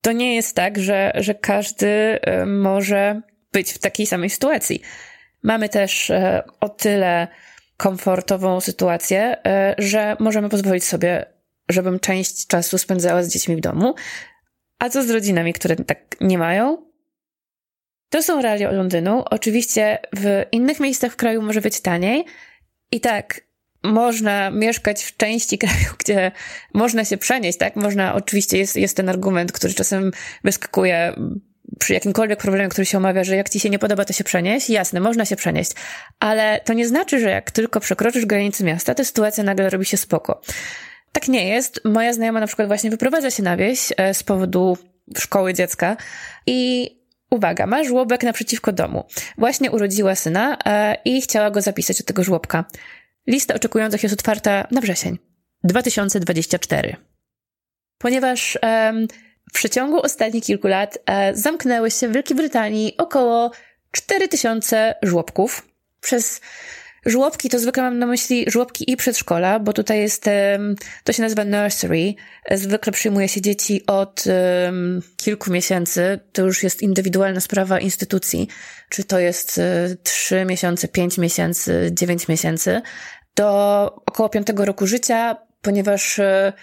To 0.02 0.12
nie 0.12 0.36
jest 0.36 0.56
tak, 0.56 0.80
że, 0.80 1.12
że 1.16 1.36
każdy 1.36 2.20
może 2.46 3.22
być 3.54 3.74
w 3.74 3.80
takiej 3.80 4.06
samej 4.06 4.30
sytuacji. 4.30 4.82
Mamy 5.44 5.70
też 5.70 6.10
um, 6.10 6.42
o 6.60 6.70
tyle 6.70 7.28
komfortową 7.78 8.62
sytuację, 8.62 9.38
e, 9.46 9.76
że 9.78 10.18
możemy 10.20 10.50
pozwolić 10.50 10.84
sobie, 10.84 11.26
żebym 11.70 12.00
część 12.00 12.48
czasu 12.48 12.78
spędzała 12.78 13.24
z 13.24 13.30
dziećmi 13.30 13.56
w 13.56 13.60
domu. 13.60 13.96
A 14.80 14.90
co 14.90 15.04
z 15.04 15.10
rodzinami, 15.10 15.54
które 15.54 15.76
tak 15.76 16.00
nie 16.22 16.38
mają? 16.38 16.86
To 18.10 18.24
są 18.24 18.42
realia 18.42 18.72
Londynu. 18.72 19.24
Oczywiście 19.26 19.98
w 20.16 20.46
innych 20.52 20.80
miejscach 20.80 21.12
w 21.12 21.16
kraju 21.16 21.42
może 21.42 21.62
być 21.62 21.82
taniej. 21.82 22.26
I 22.92 23.02
tak, 23.02 23.42
można 23.84 24.52
mieszkać 24.52 25.04
w 25.04 25.18
części 25.18 25.58
kraju, 25.64 25.94
gdzie 26.00 26.32
można 26.74 27.06
się 27.06 27.18
przenieść, 27.18 27.58
tak? 27.58 27.76
Można, 27.76 28.16
oczywiście 28.16 28.58
jest, 28.58 28.76
jest 28.76 28.98
ten 28.98 29.10
argument, 29.10 29.52
który 29.52 29.74
czasem 29.74 30.12
wyskakuje 30.44 31.16
przy 31.80 31.94
jakimkolwiek 31.94 32.40
problemie, 32.40 32.70
który 32.70 32.86
się 32.86 32.98
omawia, 32.98 33.24
że 33.24 33.36
jak 33.36 33.50
ci 33.50 33.60
się 33.60 33.70
nie 33.70 33.80
podoba, 33.80 34.06
to 34.06 34.14
się 34.14 34.24
przenieść. 34.24 34.70
Jasne, 34.70 35.00
można 35.00 35.26
się 35.26 35.36
przenieść. 35.36 35.72
Ale 36.20 36.62
to 36.66 36.74
nie 36.74 36.88
znaczy, 36.88 37.20
że 37.20 37.30
jak 37.30 37.52
tylko 37.52 37.80
przekroczysz 37.80 38.26
granice 38.26 38.64
miasta, 38.64 38.96
to 38.96 39.06
sytuacja 39.06 39.44
nagle 39.44 39.70
robi 39.70 39.86
się 39.86 39.98
spoko. 39.98 40.42
Tak 41.12 41.28
nie 41.28 41.48
jest. 41.50 41.82
Moja 41.86 42.14
znajoma 42.14 42.40
na 42.40 42.48
przykład 42.48 42.68
właśnie 42.68 42.90
wyprowadza 42.90 43.32
się 43.32 43.44
na 43.44 43.58
wieś 43.58 43.94
e, 43.98 44.14
z 44.14 44.24
powodu 44.24 44.78
szkoły 45.18 45.54
dziecka 45.54 45.98
i 46.48 46.90
uwaga, 47.32 47.68
ma 47.68 47.84
żłobek 47.84 48.24
naprzeciwko 48.24 48.72
domu. 48.72 49.04
Właśnie 49.38 49.72
urodziła 49.72 50.16
syna 50.16 50.58
e, 50.66 50.98
i 51.06 51.22
chciała 51.22 51.52
go 51.52 51.62
zapisać 51.62 51.98
do 51.98 52.04
tego 52.04 52.24
żłobka. 52.24 52.66
Lista 53.28 53.54
oczekujących 53.54 54.04
jest 54.04 54.14
otwarta 54.14 54.68
na 54.72 54.82
wrzesień. 54.82 55.18
2024. 55.64 56.96
Ponieważ 57.98 58.60
um, 58.64 59.08
w 59.50 59.54
przeciągu 59.54 60.02
ostatnich 60.02 60.44
kilku 60.44 60.68
lat 60.68 60.98
e, 61.06 61.36
zamknęły 61.36 61.92
się 61.92 62.08
w 62.08 62.14
Wielkiej 62.14 62.38
Brytanii 62.38 62.98
około 62.98 63.52
4000 63.92 64.96
żłobków. 65.04 65.68
Przez 66.02 66.42
żłobki 67.06 67.50
to 67.50 67.60
zwykle 67.60 67.84
mam 67.84 68.00
na 68.00 68.06
myśli 68.06 68.46
żłobki 68.48 68.92
i 68.92 68.98
przedszkola, 68.98 69.60
bo 69.60 69.74
tutaj 69.74 70.00
jest, 70.00 70.26
to 71.04 71.14
się 71.14 71.22
nazywa 71.22 71.46
nursery. 71.46 72.14
Zwykle 72.52 72.92
przyjmuje 72.92 73.28
się 73.28 73.42
dzieci 73.42 73.86
od 73.86 74.24
kilku 75.18 75.52
miesięcy. 75.52 76.20
To 76.34 76.42
już 76.42 76.64
jest 76.64 76.82
indywidualna 76.82 77.40
sprawa 77.40 77.80
instytucji. 77.80 78.48
Czy 78.90 79.04
to 79.04 79.20
jest 79.20 79.58
e, 79.58 79.96
trzy 80.04 80.46
miesiące, 80.46 80.88
pięć 80.88 81.18
miesięcy, 81.18 81.90
dziewięć 81.92 82.28
miesięcy. 82.28 82.82
Do 83.36 83.86
około 84.06 84.30
piątego 84.30 84.66
roku 84.66 84.88
życia, 84.88 85.38
ponieważ 85.62 86.20
e, 86.20 86.54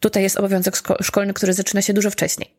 Tutaj 0.00 0.22
jest 0.22 0.36
obowiązek 0.36 0.76
szkolny, 1.02 1.34
który 1.34 1.52
zaczyna 1.52 1.82
się 1.82 1.92
dużo 1.92 2.10
wcześniej. 2.10 2.58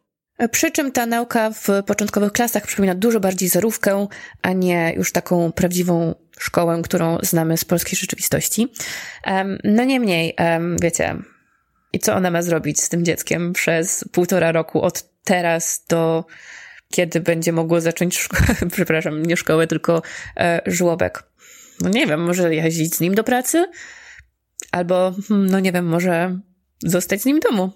Przy 0.51 0.72
czym 0.72 0.91
ta 0.91 1.05
nauka 1.05 1.51
w 1.51 1.67
początkowych 1.86 2.31
klasach 2.31 2.67
przypomina 2.67 2.96
dużo 2.96 3.19
bardziej 3.19 3.50
zerówkę, 3.50 4.08
a 4.41 4.53
nie 4.53 4.93
już 4.96 5.12
taką 5.12 5.51
prawdziwą 5.51 6.15
szkołę, 6.39 6.81
którą 6.84 7.17
znamy 7.22 7.58
z 7.58 7.65
polskiej 7.65 8.00
rzeczywistości. 8.00 8.67
No 9.63 9.84
niemniej, 9.84 10.36
wiecie, 10.81 11.15
i 11.93 12.00
co 12.00 12.15
ona 12.15 12.31
ma 12.31 12.41
zrobić 12.41 12.81
z 12.81 12.89
tym 12.89 13.05
dzieckiem 13.05 13.53
przez 13.53 14.05
półtora 14.12 14.51
roku 14.51 14.81
od 14.81 15.03
teraz 15.24 15.86
do 15.89 16.25
kiedy 16.91 17.19
będzie 17.19 17.51
mogło 17.51 17.81
zacząć 17.81 18.17
szkołę, 18.17 18.55
przepraszam, 18.72 19.25
nie 19.25 19.38
szkołę, 19.38 19.67
tylko 19.67 20.01
e, 20.38 20.62
żłobek. 20.65 21.24
No 21.81 21.89
nie 21.89 22.08
wiem, 22.08 22.24
może 22.24 22.55
jeździć 22.55 22.96
z 22.96 23.00
nim 23.00 23.15
do 23.15 23.24
pracy? 23.24 23.65
Albo, 24.72 25.13
hmm, 25.27 25.50
no 25.50 25.60
nie 25.60 25.72
wiem, 25.72 25.86
może 25.86 26.39
zostać 26.86 27.22
z 27.22 27.26
nim 27.26 27.40
w 27.40 27.44
domu. 27.44 27.72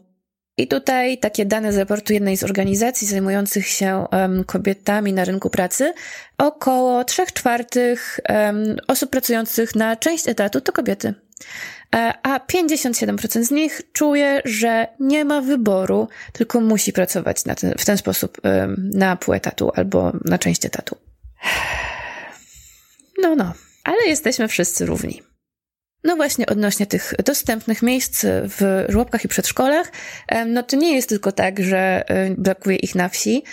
I 0.58 0.68
tutaj 0.68 1.18
takie 1.18 1.46
dane 1.46 1.74
z 1.74 1.78
raportu 1.78 2.14
jednej 2.14 2.38
z 2.38 2.44
organizacji 2.44 3.08
zajmujących 3.08 3.68
się 3.68 4.06
um, 4.12 4.44
kobietami 4.44 5.14
na 5.14 5.26
rynku 5.26 5.50
pracy. 5.50 5.94
Około 6.38 7.04
3 7.04 7.26
czwartych 7.34 8.20
um, 8.30 8.78
osób 8.88 9.10
pracujących 9.10 9.76
na 9.76 9.96
część 9.96 10.28
etatu 10.28 10.62
to 10.62 10.72
kobiety. 10.72 11.14
E, 11.96 12.14
a 12.24 12.40
57% 12.40 13.44
z 13.44 13.52
nich 13.52 13.82
czuje, 13.94 14.42
że 14.46 14.88
nie 15.00 15.26
ma 15.26 15.42
wyboru, 15.42 16.08
tylko 16.34 16.62
musi 16.62 16.94
pracować 16.94 17.44
ten, 17.44 17.74
w 17.78 17.86
ten 17.86 17.98
sposób 17.98 18.38
um, 18.44 18.90
na 18.94 19.16
pół 19.16 19.34
etatu 19.34 19.72
albo 19.76 20.12
na 20.26 20.38
część 20.38 20.66
etatu. 20.66 20.98
No, 23.22 23.36
no, 23.36 23.54
ale 23.84 23.98
jesteśmy 24.08 24.48
wszyscy 24.48 24.86
równi. 24.86 25.22
No 26.04 26.16
właśnie 26.16 26.46
odnośnie 26.46 26.86
tych 26.86 27.14
dostępnych 27.26 27.82
miejsc 27.82 28.26
w 28.26 28.86
żłobkach 28.90 29.26
i 29.26 29.28
przedszkolach, 29.28 29.92
no 30.46 30.64
to 30.64 30.76
nie 30.76 30.96
jest 30.96 31.10
tylko 31.10 31.32
tak, 31.32 31.60
że 31.60 32.04
brakuje 32.38 32.76
ich 32.76 32.96
na 32.96 33.10
wsi, 33.10 33.44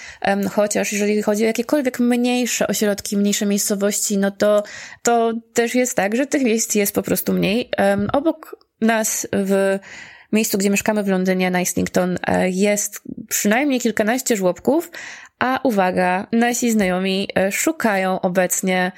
chociaż 0.51 0.93
jeżeli 0.93 1.23
chodzi 1.23 1.45
o 1.45 1.47
jakiekolwiek 1.47 2.01
mniejsze 2.01 2.67
ośrodki, 2.67 3.17
mniejsze 3.17 3.47
miejscowości, 3.47 4.19
no 4.19 4.31
to, 4.31 4.63
to 5.03 5.33
też 5.55 5.75
jest 5.75 5.97
tak, 5.97 6.17
że 6.17 6.27
tych 6.27 6.43
miejsc 6.43 6.75
jest 6.75 6.95
po 6.95 7.03
prostu 7.03 7.33
mniej. 7.33 7.71
Obok 8.13 8.57
nas 8.81 9.29
w 9.33 9.79
miejscu, 10.33 10.59
gdzie 10.59 10.71
mieszkamy 10.71 11.03
w 11.03 11.09
Londynie, 11.09 11.51
na 11.51 11.61
Islington, 11.61 12.19
e, 12.27 12.51
jest 12.51 13.03
przynajmniej 13.29 13.81
kilkanaście 13.81 14.37
żłobków, 14.37 14.91
a 15.39 15.61
uwaga, 15.63 16.27
nasi 16.33 16.71
znajomi 16.71 17.29
e, 17.35 17.53
szukają 17.53 18.21
obecnie 18.21 18.93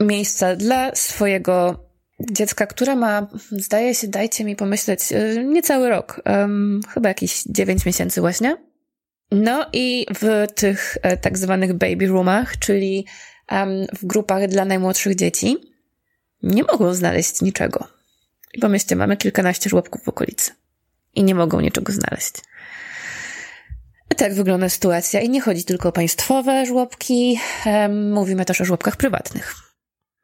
miejsca 0.00 0.56
dla 0.56 0.94
swojego 0.94 1.84
dziecka, 2.20 2.66
które 2.66 2.96
ma, 2.96 3.26
zdaje 3.50 3.94
się, 3.94 4.08
dajcie 4.08 4.44
mi 4.44 4.56
pomyśleć, 4.56 5.12
e, 5.12 5.44
niecały 5.44 5.88
rok, 5.88 6.22
chyba 6.94 7.08
jakieś 7.08 7.42
9 7.42 7.86
miesięcy 7.86 8.20
właśnie. 8.20 8.56
No 9.30 9.66
i 9.72 10.06
w 10.20 10.46
tych 10.54 10.98
e, 11.02 11.16
tak 11.16 11.38
zwanych 11.38 11.72
baby 11.72 12.06
roomach, 12.06 12.58
czyli 12.58 13.06
w 13.98 14.06
grupach 14.06 14.48
dla 14.48 14.64
najmłodszych 14.64 15.14
dzieci, 15.14 15.56
nie 16.42 16.62
mogą 16.62 16.94
znaleźć 16.94 17.42
niczego. 17.42 17.88
I 18.54 18.58
pomyślcie, 18.58 18.96
mamy 18.96 19.16
kilkanaście 19.16 19.70
żłobków 19.70 20.04
w 20.04 20.08
okolicy 20.08 20.50
i 21.14 21.24
nie 21.24 21.34
mogą 21.34 21.60
niczego 21.60 21.92
znaleźć. 21.92 22.32
Tak 24.16 24.34
wygląda 24.34 24.68
sytuacja 24.68 25.20
i 25.20 25.28
nie 25.28 25.40
chodzi 25.40 25.64
tylko 25.64 25.88
o 25.88 25.92
państwowe 25.92 26.66
żłobki, 26.66 27.40
mówimy 28.12 28.44
też 28.44 28.60
o 28.60 28.64
żłobkach 28.64 28.96
prywatnych. 28.96 29.54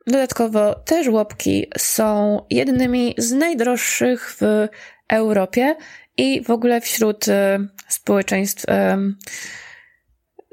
Dodatkowo 0.06 0.74
te 0.74 1.04
żłobki 1.04 1.66
są 1.78 2.40
jednymi 2.50 3.14
z 3.18 3.32
najdroższych 3.32 4.36
w 4.40 4.68
Europie 5.08 5.76
i 6.16 6.44
w 6.44 6.50
ogóle 6.50 6.80
wśród 6.80 7.28
e, 7.28 7.58
społeczeństw 7.88 8.64
e, 8.68 8.98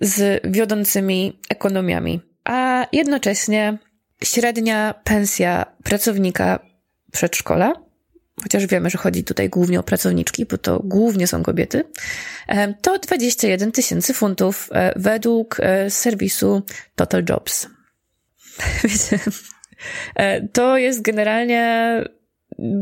z 0.02 0.42
wiodącymi 0.52 1.40
ekonomiami. 1.50 2.22
A 2.44 2.88
jednocześnie 2.92 3.78
średnia 4.24 4.94
pensja 5.04 5.66
pracownika 5.84 6.60
przedszkola, 7.12 7.74
chociaż 8.44 8.66
wiemy, 8.66 8.90
że 8.90 8.98
chodzi 8.98 9.24
tutaj 9.24 9.50
głównie 9.50 9.80
o 9.80 9.84
pracowniczki, 9.84 10.46
bo 10.46 10.58
to 10.58 10.80
głównie 10.84 11.28
są 11.28 11.44
kobiety, 11.44 11.84
e, 12.48 12.74
to 12.74 13.00
21 13.00 13.72
tysięcy 13.72 14.14
funtów 14.14 14.70
według 14.96 15.58
serwisu 15.90 16.62
Total 16.96 17.24
Jobs. 17.30 17.77
Wiecie, 18.84 19.20
e, 20.16 20.48
to 20.48 20.78
jest 20.78 21.02
generalnie 21.02 22.04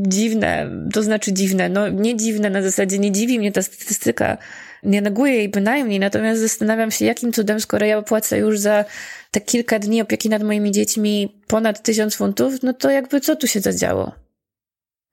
dziwne, 0.07 0.69
to 0.93 1.03
znaczy 1.03 1.33
dziwne, 1.33 1.69
no 1.69 1.89
nie 1.89 2.15
dziwne 2.15 2.49
na 2.49 2.61
zasadzie, 2.61 2.99
nie 2.99 3.11
dziwi 3.11 3.39
mnie 3.39 3.51
ta 3.51 3.61
statystyka, 3.61 4.37
nie 4.83 5.01
neguję 5.01 5.33
jej 5.33 5.49
bynajmniej, 5.49 5.99
natomiast 5.99 6.41
zastanawiam 6.41 6.91
się, 6.91 7.05
jakim 7.05 7.33
cudem, 7.33 7.59
skoro 7.59 7.85
ja 7.85 8.01
płacę 8.01 8.37
już 8.37 8.59
za 8.59 8.85
te 9.31 9.41
kilka 9.41 9.79
dni 9.79 10.01
opieki 10.01 10.29
nad 10.29 10.43
moimi 10.43 10.71
dziećmi 10.71 11.41
ponad 11.47 11.83
tysiąc 11.83 12.15
funtów, 12.15 12.53
no 12.63 12.73
to 12.73 12.89
jakby 12.89 13.21
co 13.21 13.35
tu 13.35 13.47
się 13.47 13.61
zadziało? 13.61 14.11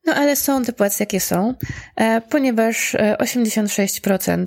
No 0.05 0.15
ale 0.15 0.37
są 0.37 0.65
te 0.65 0.73
płace, 0.73 0.97
jakie 1.01 1.21
są, 1.21 1.55
e, 1.97 2.21
ponieważ 2.21 2.97
86% 3.19 4.43
e, 4.43 4.47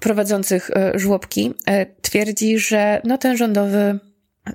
prowadzących 0.00 0.70
żłobki 0.94 1.54
twierdzi, 2.02 2.58
że 2.58 3.00
no 3.04 3.18
ten 3.18 3.36
rządowy 3.36 3.98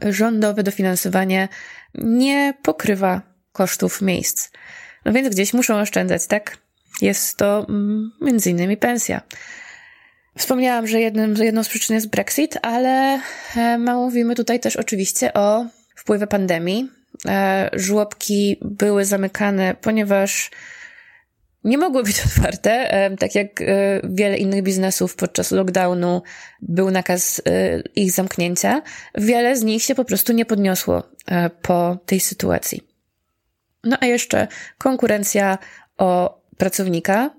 rządowe 0.01 0.63
dofinansowanie 0.63 1.47
nie 1.95 2.53
pokrywa 2.63 3.21
kosztów 3.51 4.01
miejsc. 4.01 4.51
No 5.05 5.13
więc 5.13 5.29
gdzieś 5.29 5.53
muszą 5.53 5.79
oszczędzać, 5.79 6.27
tak? 6.27 6.57
Jest 7.01 7.37
to 7.37 7.65
mm, 7.69 8.11
między 8.21 8.49
innymi 8.49 8.77
pensja. 8.77 9.21
Wspomniałam, 10.37 10.87
że 10.87 11.01
jednym, 11.01 11.35
jedną 11.35 11.63
z 11.63 11.69
przyczyn 11.69 11.93
jest 11.95 12.09
Brexit, 12.09 12.57
ale 12.61 13.19
e, 13.55 13.77
mówimy 13.77 14.35
tutaj 14.35 14.59
też 14.59 14.75
oczywiście 14.75 15.33
o 15.33 15.65
wpływie 15.95 16.27
pandemii. 16.27 16.91
E, 17.25 17.69
żłobki 17.73 18.57
były 18.61 19.05
zamykane, 19.05 19.75
ponieważ 19.81 20.51
nie 21.65 21.77
mogły 21.77 22.03
być 22.03 22.21
otwarte, 22.25 22.89
tak 23.19 23.35
jak 23.35 23.61
e, 23.61 23.65
wiele 24.03 24.37
innych 24.37 24.63
biznesów 24.63 25.15
podczas 25.15 25.51
lockdownu 25.51 26.21
był 26.61 26.91
nakaz 26.91 27.41
e, 27.45 27.81
ich 27.95 28.11
zamknięcia. 28.11 28.81
Wiele 29.15 29.55
z 29.55 29.63
nich 29.63 29.83
się 29.83 29.95
po 29.95 30.05
prostu 30.05 30.33
nie 30.33 30.45
podniosło 30.45 31.03
e, 31.27 31.49
po 31.49 31.97
tej 32.05 32.19
sytuacji. 32.19 32.81
No 33.83 33.97
a 34.01 34.05
jeszcze 34.05 34.47
konkurencja 34.77 35.57
o 35.97 36.41
pracownika, 36.57 37.29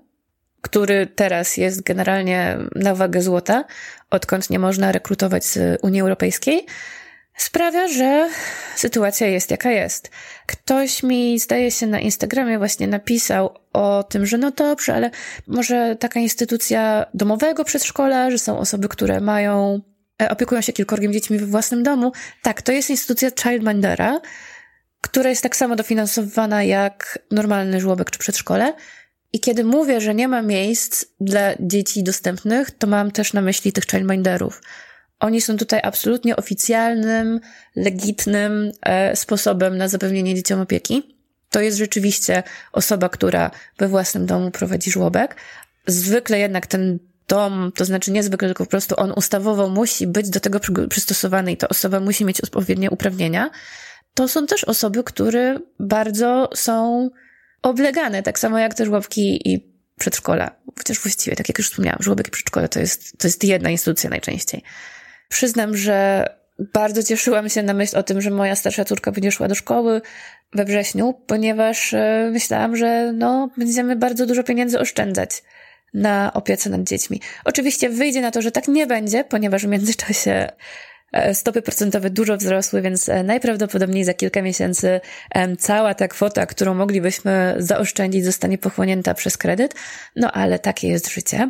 który 0.61 1.07
teraz 1.07 1.57
jest 1.57 1.83
generalnie 1.83 2.57
na 2.75 2.95
wagę 2.95 3.21
złota, 3.21 3.65
odkąd 4.09 4.49
nie 4.49 4.59
można 4.59 4.91
rekrutować 4.91 5.45
z 5.45 5.79
Unii 5.81 6.01
Europejskiej 6.01 6.65
sprawia, 7.37 7.87
że 7.87 8.29
sytuacja 8.75 9.27
jest 9.27 9.51
jaka 9.51 9.71
jest. 9.71 10.11
Ktoś 10.45 11.03
mi, 11.03 11.39
zdaje 11.39 11.71
się, 11.71 11.87
na 11.87 11.99
Instagramie 11.99 12.57
właśnie 12.57 12.87
napisał 12.87 13.57
o 13.73 14.03
tym, 14.03 14.25
że 14.25 14.37
no 14.37 14.51
dobrze, 14.51 14.95
ale 14.95 15.11
może 15.47 15.95
taka 15.95 16.19
instytucja 16.19 17.05
domowego 17.13 17.63
przedszkola, 17.63 18.31
że 18.31 18.37
są 18.37 18.59
osoby, 18.59 18.89
które 18.89 19.21
mają, 19.21 19.81
e, 20.21 20.29
opiekują 20.29 20.61
się 20.61 20.73
kilkorgiem 20.73 21.13
dziećmi 21.13 21.37
we 21.37 21.45
własnym 21.45 21.83
domu. 21.83 22.11
Tak, 22.41 22.61
to 22.61 22.71
jest 22.71 22.89
instytucja 22.89 23.29
Childmindera, 23.31 24.21
która 25.01 25.29
jest 25.29 25.43
tak 25.43 25.55
samo 25.55 25.75
dofinansowana 25.75 26.63
jak 26.63 27.19
normalny 27.31 27.81
żłobek 27.81 28.11
czy 28.11 28.19
przedszkole. 28.19 28.73
I 29.33 29.39
kiedy 29.39 29.63
mówię, 29.63 30.01
że 30.01 30.15
nie 30.15 30.27
ma 30.27 30.41
miejsc 30.41 31.05
dla 31.19 31.53
dzieci 31.59 32.03
dostępnych, 32.03 32.71
to 32.71 32.87
mam 32.87 33.11
też 33.11 33.33
na 33.33 33.41
myśli 33.41 33.73
tych 33.73 33.85
childminderów. 33.85 34.61
Oni 35.19 35.41
są 35.41 35.57
tutaj 35.57 35.79
absolutnie 35.83 36.35
oficjalnym, 36.35 37.39
legitnym 37.75 38.71
e, 38.81 39.15
sposobem 39.15 39.77
na 39.77 39.87
zapewnienie 39.87 40.35
dzieciom 40.35 40.59
opieki. 40.59 41.17
To 41.49 41.61
jest 41.61 41.77
rzeczywiście 41.77 42.43
osoba, 42.73 43.09
która 43.09 43.51
we 43.77 43.87
własnym 43.87 44.25
domu 44.25 44.51
prowadzi 44.51 44.91
żłobek. 44.91 45.35
Zwykle 45.87 46.39
jednak 46.39 46.67
ten 46.67 46.99
dom, 47.27 47.71
to 47.75 47.85
znaczy 47.85 48.11
niezwykle, 48.11 48.47
tylko 48.47 48.65
po 48.65 48.69
prostu 48.69 48.95
on 48.97 49.11
ustawowo 49.11 49.69
musi 49.69 50.07
być 50.07 50.29
do 50.29 50.39
tego 50.39 50.59
przystosowany 50.89 51.51
i 51.51 51.57
ta 51.57 51.67
osoba 51.67 51.99
musi 51.99 52.25
mieć 52.25 52.41
odpowiednie 52.41 52.91
uprawnienia. 52.91 53.49
To 54.13 54.27
są 54.27 54.47
też 54.47 54.63
osoby, 54.63 55.03
które 55.03 55.59
bardzo 55.79 56.49
są 56.55 57.09
oblegane, 57.61 58.23
tak 58.23 58.39
samo 58.39 58.59
jak 58.59 58.73
te 58.73 58.85
żłobki 58.85 59.49
i 59.49 59.73
przedszkola. 59.99 60.51
Chociaż 60.77 60.99
właściwie, 60.99 61.35
tak 61.35 61.49
jak 61.49 61.57
już 61.57 61.69
wspomniałam, 61.69 62.03
żłobek 62.03 62.27
i 62.27 62.31
przedszkole 62.31 62.69
to 62.69 62.79
jest, 62.79 63.17
to 63.17 63.27
jest 63.27 63.43
jedna 63.43 63.69
instytucja 63.69 64.09
najczęściej. 64.09 64.63
Przyznam, 65.27 65.77
że 65.77 66.25
bardzo 66.73 67.03
cieszyłam 67.03 67.49
się 67.49 67.63
na 67.63 67.73
myśl 67.73 67.97
o 67.97 68.03
tym, 68.03 68.21
że 68.21 68.29
moja 68.29 68.55
starsza 68.55 68.85
córka 68.85 69.11
będzie 69.11 69.31
szła 69.31 69.47
do 69.47 69.55
szkoły 69.55 70.01
we 70.53 70.65
wrześniu, 70.65 71.13
ponieważ 71.27 71.93
e, 71.93 72.29
myślałam, 72.31 72.75
że 72.75 73.13
no, 73.13 73.49
będziemy 73.57 73.95
bardzo 73.95 74.25
dużo 74.25 74.43
pieniędzy 74.43 74.79
oszczędzać 74.79 75.43
na 75.93 76.33
opiece 76.33 76.69
nad 76.69 76.83
dziećmi. 76.83 77.21
Oczywiście 77.45 77.89
wyjdzie 77.89 78.21
na 78.21 78.31
to, 78.31 78.41
że 78.41 78.51
tak 78.51 78.67
nie 78.67 78.87
będzie, 78.87 79.23
ponieważ 79.23 79.65
w 79.65 79.69
międzyczasie 79.69 80.49
stopy 81.33 81.61
procentowe 81.61 82.09
dużo 82.09 82.37
wzrosły, 82.37 82.81
więc 82.81 83.09
e, 83.09 83.23
najprawdopodobniej 83.23 84.03
za 84.03 84.13
kilka 84.13 84.41
miesięcy 84.41 85.01
cała 85.59 85.93
ta 85.93 86.07
kwota, 86.07 86.45
którą 86.45 86.73
moglibyśmy 86.73 87.55
zaoszczędzić, 87.57 88.25
zostanie 88.25 88.57
pochłonięta 88.57 89.13
przez 89.13 89.37
kredyt. 89.37 89.75
No 90.15 90.31
ale 90.31 90.59
takie 90.59 90.87
jest 90.87 91.09
życie. 91.09 91.49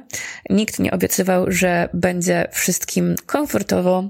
Nikt 0.50 0.80
nie 0.80 0.92
obiecywał, 0.92 1.52
że 1.52 1.90
będzie 1.94 2.48
wszystkim 2.52 3.16
komfortowo, 3.26 4.10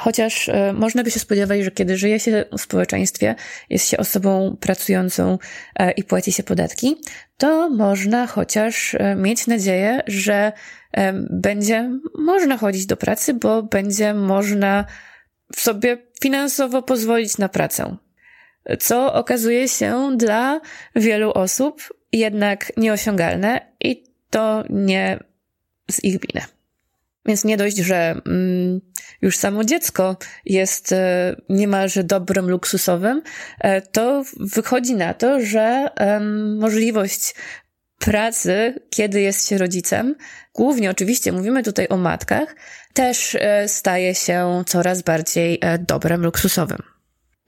Chociaż 0.00 0.48
e, 0.48 0.72
można 0.72 1.02
by 1.02 1.10
się 1.10 1.20
spodziewać, 1.20 1.60
że 1.60 1.70
kiedy 1.70 1.96
żyje 1.96 2.20
się 2.20 2.44
w 2.52 2.60
społeczeństwie, 2.60 3.34
jest 3.70 3.88
się 3.88 3.96
osobą 3.96 4.56
pracującą 4.60 5.38
e, 5.78 5.90
i 5.90 6.04
płaci 6.04 6.32
się 6.32 6.42
podatki, 6.42 6.96
to 7.36 7.70
można 7.70 8.26
chociaż 8.26 8.94
e, 8.94 9.14
mieć 9.14 9.46
nadzieję, 9.46 10.02
że 10.06 10.52
będzie 11.30 11.90
można 12.18 12.56
chodzić 12.56 12.86
do 12.86 12.96
pracy, 12.96 13.34
bo 13.34 13.62
będzie 13.62 14.14
można 14.14 14.84
sobie 15.56 15.98
finansowo 16.22 16.82
pozwolić 16.82 17.38
na 17.38 17.48
pracę. 17.48 17.96
Co 18.78 19.14
okazuje 19.14 19.68
się 19.68 20.16
dla 20.16 20.60
wielu 20.96 21.32
osób 21.32 21.82
jednak 22.12 22.72
nieosiągalne 22.76 23.60
i 23.80 24.04
to 24.30 24.64
nie 24.70 25.18
z 25.90 26.04
ich 26.04 26.20
winy. 26.20 26.53
Więc 27.26 27.44
nie 27.44 27.56
dość, 27.56 27.76
że 27.76 28.20
mm, 28.26 28.80
już 29.22 29.36
samo 29.36 29.64
dziecko 29.64 30.16
jest 30.44 30.92
e, 30.92 31.36
niemalże 31.48 32.04
dobrem 32.04 32.50
luksusowym, 32.50 33.22
e, 33.60 33.82
to 33.82 34.24
wychodzi 34.40 34.94
na 34.94 35.14
to, 35.14 35.40
że 35.40 35.88
e, 35.96 36.20
możliwość 36.58 37.34
pracy, 37.98 38.80
kiedy 38.90 39.20
jest 39.20 39.48
się 39.48 39.58
rodzicem, 39.58 40.14
głównie 40.54 40.90
oczywiście 40.90 41.32
mówimy 41.32 41.62
tutaj 41.62 41.86
o 41.88 41.96
matkach, 41.96 42.56
też 42.94 43.34
e, 43.40 43.68
staje 43.68 44.14
się 44.14 44.62
coraz 44.66 45.02
bardziej 45.02 45.58
e, 45.60 45.78
dobrem 45.78 46.22
luksusowym. 46.22 46.93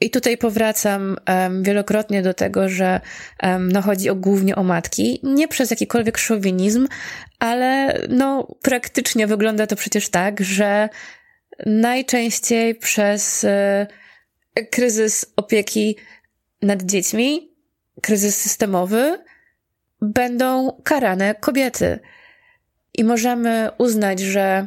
I 0.01 0.11
tutaj 0.11 0.39
powracam 0.39 1.17
um, 1.29 1.63
wielokrotnie 1.63 2.23
do 2.23 2.35
tego, 2.35 2.69
że 2.69 3.01
um, 3.43 3.73
no, 3.73 3.83
chodzi 3.83 4.11
o, 4.11 4.15
głównie 4.15 4.57
o 4.57 4.63
matki, 4.63 5.21
nie 5.23 5.49
przez 5.49 5.71
jakikolwiek 5.71 6.19
szowinizm, 6.19 6.89
ale 7.39 8.01
no, 8.09 8.49
praktycznie 8.63 9.27
wygląda 9.27 9.67
to 9.67 9.77
przecież 9.77 10.09
tak, 10.09 10.41
że 10.41 10.89
najczęściej 11.67 12.75
przez 12.75 13.45
y, 13.45 13.87
kryzys 14.71 15.33
opieki 15.37 15.97
nad 16.63 16.83
dziećmi, 16.83 17.53
kryzys 18.03 18.37
systemowy, 18.37 19.19
będą 20.01 20.81
karane 20.85 21.35
kobiety. 21.35 21.99
I 22.95 23.05
możemy 23.05 23.71
uznać, 23.79 24.21
że 24.21 24.67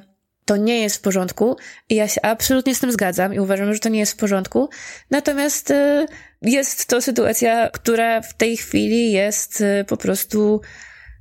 to 0.50 0.58
nie 0.58 0.82
jest 0.82 0.96
w 0.96 1.02
porządku 1.02 1.58
i 1.90 1.96
ja 1.96 2.08
się 2.08 2.22
absolutnie 2.22 2.76
z 2.76 2.80
tym 2.80 2.92
zgadzam 2.92 3.34
i 3.34 3.40
uważam, 3.40 3.74
że 3.74 3.80
to 3.80 3.90
nie 3.90 4.00
jest 4.00 4.14
w 4.14 4.18
porządku. 4.18 4.70
Natomiast 5.12 5.72
y, 5.72 6.06
jest 6.42 6.86
to 6.86 7.02
sytuacja, 7.02 7.70
która 7.70 8.22
w 8.22 8.34
tej 8.34 8.58
chwili 8.58 9.12
jest 9.12 9.62
y, 9.62 9.86
po 9.88 9.98
prostu, 9.98 10.62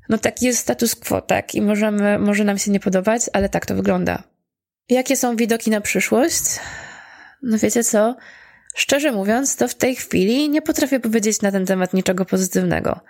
no 0.08 0.18
taki 0.18 0.46
jest 0.46 0.58
status 0.58 0.94
quo, 0.94 1.20
tak? 1.20 1.54
I 1.54 1.62
możemy, 1.62 2.18
może 2.18 2.44
nam 2.44 2.58
się 2.58 2.70
nie 2.70 2.80
podobać, 2.80 3.22
ale 3.32 3.48
tak 3.48 3.66
to 3.66 3.74
wygląda. 3.74 4.22
Jakie 4.88 5.16
są 5.16 5.36
widoki 5.36 5.70
na 5.70 5.80
przyszłość? 5.80 6.44
No 7.42 7.58
wiecie 7.58 7.84
co? 7.84 8.16
Szczerze 8.74 9.12
mówiąc, 9.12 9.56
to 9.56 9.68
w 9.68 9.74
tej 9.74 9.96
chwili 9.96 10.48
nie 10.48 10.62
potrafię 10.62 11.00
powiedzieć 11.00 11.42
na 11.42 11.52
ten 11.52 11.66
temat 11.66 11.94
niczego 11.94 12.24
pozytywnego. 12.24 13.00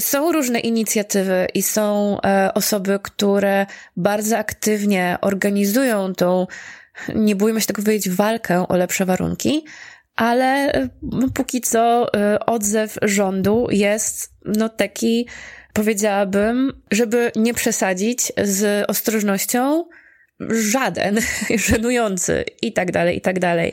Są 0.00 0.32
różne 0.32 0.60
inicjatywy 0.60 1.46
i 1.54 1.62
są 1.62 2.16
e, 2.20 2.54
osoby, 2.54 2.98
które 3.02 3.66
bardzo 3.96 4.38
aktywnie 4.38 5.18
organizują 5.20 6.14
tą, 6.14 6.46
nie 7.14 7.36
bójmy 7.36 7.60
się 7.60 7.66
tego 7.66 7.82
powiedzieć, 7.82 8.10
walkę 8.10 8.68
o 8.68 8.76
lepsze 8.76 9.04
warunki, 9.04 9.64
ale 10.16 10.72
no, 11.02 11.28
póki 11.34 11.60
co 11.60 12.14
e, 12.14 12.46
odzew 12.46 12.98
rządu 13.02 13.66
jest 13.70 14.32
no 14.44 14.68
taki, 14.68 15.28
powiedziałabym, 15.72 16.82
żeby 16.90 17.32
nie 17.36 17.54
przesadzić 17.54 18.32
z 18.44 18.90
ostrożnością, 18.90 19.84
żaden, 20.50 21.20
żenujący 21.68 22.44
i 22.62 22.72
tak 22.72 22.92
dalej, 22.92 23.16
i 23.16 23.20
tak 23.20 23.38
dalej. 23.38 23.72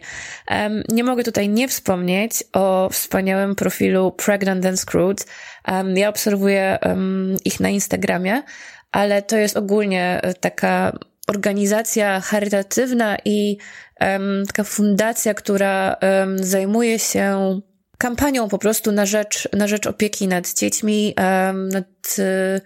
Um, 0.52 0.84
nie 0.90 1.04
mogę 1.04 1.24
tutaj 1.24 1.50
nie 1.50 1.68
wspomnieć 1.68 2.44
o 2.54 2.90
wspaniałym 2.92 3.56
profilu 3.56 4.12
Pregnant 4.12 4.66
and 4.66 4.80
Screwed. 4.80 5.26
Um, 5.68 5.98
ja 5.98 6.10
obserwuję 6.10 6.78
um, 6.86 7.38
ich 7.46 7.60
na 7.60 7.70
Instagramie, 7.70 8.44
ale 8.92 9.22
to 9.22 9.38
jest 9.38 9.58
ogólnie 9.58 10.20
e, 10.24 10.34
taka 10.34 11.00
organizacja 11.28 12.20
charytatywna 12.20 13.18
i 13.26 13.58
taka 14.48 14.64
fundacja, 14.64 15.34
która 15.34 15.96
zajmuje 16.36 17.00
się 17.00 17.60
kampanią 18.00 18.50
po 18.50 18.58
prostu 18.58 18.92
na 18.92 19.06
rzecz, 19.06 19.50
na 19.54 19.68
rzecz 19.68 19.88
opieki 19.88 20.28
nad 20.28 20.54
dziećmi, 20.54 21.16
nad 21.72 22.16
e, 22.20 22.62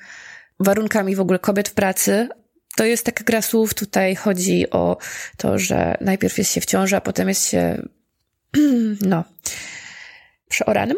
warunkami 0.59 1.15
w 1.15 1.21
ogóle 1.21 1.39
kobiet 1.39 1.69
w 1.69 1.73
pracy, 1.73 2.29
to 2.75 2.85
jest 2.85 3.05
taka 3.05 3.23
gra 3.23 3.41
słów. 3.41 3.73
Tutaj 3.73 4.15
chodzi 4.15 4.69
o 4.69 4.97
to, 5.37 5.59
że 5.59 5.97
najpierw 6.01 6.37
jest 6.37 6.51
się 6.51 6.61
w 6.61 6.65
ciąży, 6.65 6.95
a 6.95 7.01
potem 7.01 7.29
jest 7.29 7.49
się, 7.49 7.87
no, 9.01 9.23
przeoranym, 10.49 10.97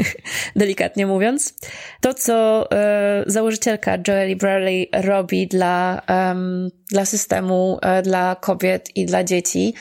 delikatnie 0.56 1.06
mówiąc. 1.06 1.54
To, 2.00 2.14
co 2.14 2.68
e, 2.72 3.24
założycielka 3.26 3.98
Joely 4.08 4.36
Bradley 4.36 4.88
robi 4.92 5.46
dla, 5.46 6.02
um, 6.08 6.70
dla 6.90 7.04
systemu, 7.04 7.78
e, 7.82 8.02
dla 8.02 8.36
kobiet 8.40 8.96
i 8.96 9.06
dla 9.06 9.24
dzieci, 9.24 9.74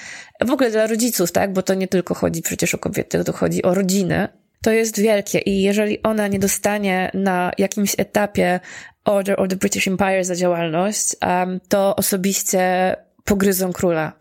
w 0.46 0.52
ogóle 0.52 0.72
dla 0.72 0.88
rodziców, 0.88 1.32
tak? 1.32 1.54
Bo 1.54 1.64
to 1.64 1.74
nie 1.74 1.88
tylko 1.88 2.14
chodzi 2.14 2.42
przecież 2.42 2.76
o 2.76 2.78
kobiety, 2.78 3.24
to 3.24 3.34
chodzi 3.34 3.64
o 3.64 3.74
rodziny. 3.74 4.28
To 4.62 4.72
jest 4.72 5.00
wielkie 5.00 5.40
i 5.40 5.62
jeżeli 5.62 6.04
ona 6.04 6.28
nie 6.28 6.40
dostanie 6.40 7.12
na 7.14 7.52
jakimś 7.58 7.96
etapie 7.98 8.60
Order 9.06 9.40
of 9.40 9.48
the 9.48 9.56
British 9.56 9.88
Empire 9.88 10.24
za 10.24 10.36
działalność, 10.36 11.16
um, 11.22 11.60
to 11.70 11.96
osobiście 11.96 12.96
pogryzą 13.24 13.74
króla. 13.74 14.14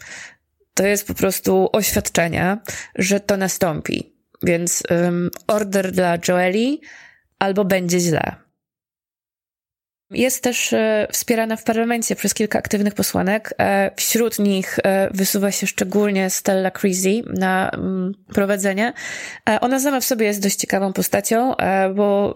To 0.75 0.87
jest 0.87 1.07
po 1.07 1.15
prostu 1.15 1.69
oświadczenie, 1.73 2.59
że 2.95 3.21
to 3.21 3.37
nastąpi. 3.37 4.13
Więc 4.43 4.83
um, 4.91 5.31
order 5.47 5.93
dla 5.93 6.19
Joeli 6.19 6.81
albo 7.39 7.65
będzie 7.65 8.01
źle. 8.01 8.35
Jest 10.11 10.43
też 10.43 10.73
e, 10.73 11.07
wspierana 11.13 11.57
w 11.57 11.65
parlamencie 11.65 12.17
przez 12.17 12.35
kilka 12.35 12.59
aktywnych 12.59 12.95
posłanek. 12.95 13.55
E, 13.59 13.91
wśród 13.97 14.39
nich 14.39 14.79
e, 14.85 15.09
wysuwa 15.15 15.51
się 15.51 15.67
szczególnie 15.67 16.31
Stella 16.31 16.71
Creasy 16.71 17.23
na 17.27 17.71
mm, 17.71 18.15
prowadzenie. 18.35 18.93
Ona 19.61 19.81
sama 19.81 20.01
w 20.01 20.05
sobie 20.05 20.27
jest 20.27 20.43
dość 20.43 20.57
ciekawą 20.57 20.93
postacią, 20.93 21.55
bo 21.95 22.35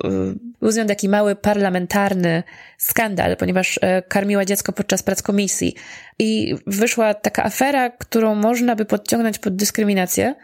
był 0.61 0.71
z 0.71 0.77
nią 0.77 0.87
taki 0.87 1.09
mały 1.09 1.37
parlamentarny 1.37 2.43
skandal, 2.79 3.37
ponieważ 3.37 3.81
karmiła 4.09 4.45
dziecko 4.45 4.73
podczas 4.73 5.03
prac 5.03 5.23
komisji. 5.23 5.75
I 6.19 6.55
wyszła 6.67 7.15
taka 7.15 7.45
afera, 7.45 7.91
którą 7.91 8.35
można 8.35 8.77
by 8.77 8.85
podciągnąć 8.85 9.39
pod 9.39 9.57
dyskryminację, 9.57 10.35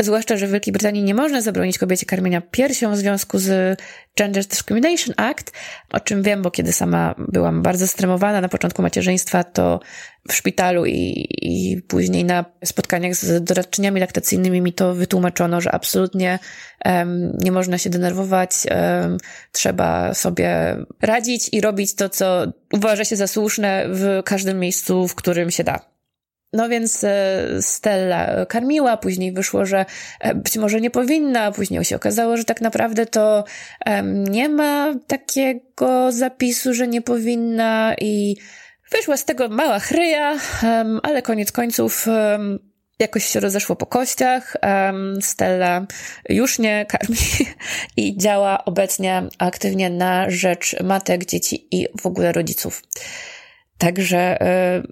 Zwłaszcza, 0.00 0.36
że 0.36 0.46
w 0.46 0.50
Wielkiej 0.50 0.72
Brytanii 0.72 1.02
nie 1.02 1.14
można 1.14 1.40
zabronić 1.40 1.78
kobiecie 1.78 2.06
karmienia 2.06 2.40
piersią 2.40 2.92
w 2.92 2.96
związku 2.96 3.38
z 3.38 3.80
Gender 4.18 4.44
Discrimination 4.46 5.14
Act, 5.16 5.52
o 5.90 6.00
czym 6.00 6.22
wiem, 6.22 6.42
bo 6.42 6.50
kiedy 6.50 6.72
sama 6.72 7.14
byłam 7.18 7.62
bardzo 7.62 7.86
stremowana 7.86 8.40
na 8.40 8.48
początku 8.48 8.82
macierzyństwa, 8.82 9.44
to 9.44 9.80
w 10.28 10.34
szpitalu 10.34 10.86
i, 10.86 11.26
i 11.42 11.82
później 11.82 12.24
na 12.24 12.44
spotkaniach 12.64 13.14
z 13.14 13.44
doradczyniami 13.44 14.00
laktacyjnymi 14.00 14.60
mi 14.60 14.72
to 14.72 14.94
wytłumaczono, 14.94 15.60
że 15.60 15.72
absolutnie 15.72 16.38
um, 16.84 17.38
nie 17.40 17.52
można 17.52 17.78
się 17.78 17.90
denerwować, 17.90 18.50
um, 18.70 19.16
trzeba 19.52 20.14
sobie 20.14 20.76
radzić 21.00 21.48
i 21.52 21.60
robić 21.60 21.94
to, 21.94 22.08
co 22.08 22.52
uważa 22.72 23.04
się 23.04 23.16
za 23.16 23.26
słuszne 23.26 23.86
w 23.88 24.22
każdym 24.24 24.58
miejscu, 24.60 25.08
w 25.08 25.14
którym 25.14 25.50
się 25.50 25.64
da. 25.64 25.91
No 26.52 26.68
więc 26.68 27.04
e, 27.04 27.46
Stella 27.60 28.46
karmiła, 28.46 28.96
później 28.96 29.32
wyszło, 29.32 29.66
że 29.66 29.86
e, 30.20 30.34
być 30.34 30.56
może 30.56 30.80
nie 30.80 30.90
powinna, 30.90 31.52
później 31.52 31.84
się 31.84 31.96
okazało, 31.96 32.36
że 32.36 32.44
tak 32.44 32.60
naprawdę 32.60 33.06
to 33.06 33.44
nie 34.30 34.48
ma 34.48 34.94
takiego 35.06 36.12
zapisu, 36.12 36.74
że 36.74 36.88
nie 36.88 37.02
powinna 37.02 37.94
i 38.00 38.36
wyszła 38.90 39.16
z 39.16 39.24
tego 39.24 39.48
mała 39.48 39.78
chryja, 39.78 40.38
ale 41.02 41.22
koniec 41.22 41.52
końców 41.52 42.06
jakoś 42.98 43.24
się 43.24 43.40
rozeszło 43.40 43.76
po 43.76 43.86
kościach. 43.86 44.56
Stella 45.20 45.86
już 46.28 46.58
nie 46.58 46.86
karmi 46.88 47.16
i 47.96 48.16
działa 48.16 48.64
obecnie 48.64 49.22
aktywnie 49.38 49.90
na 49.90 50.30
rzecz 50.30 50.76
matek, 50.82 51.24
dzieci 51.24 51.68
i 51.70 51.86
w 52.00 52.06
ogóle 52.06 52.32
rodziców. 52.32 52.82
Także 53.82 54.40
e, 54.40 54.82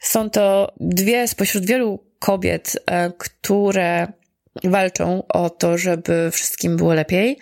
są 0.00 0.30
to 0.30 0.72
dwie 0.80 1.28
spośród 1.28 1.66
wielu 1.66 2.04
kobiet, 2.18 2.78
e, 2.86 3.12
które 3.18 4.12
walczą 4.64 5.22
o 5.28 5.50
to, 5.50 5.78
żeby 5.78 6.30
wszystkim 6.30 6.76
było 6.76 6.94
lepiej. 6.94 7.38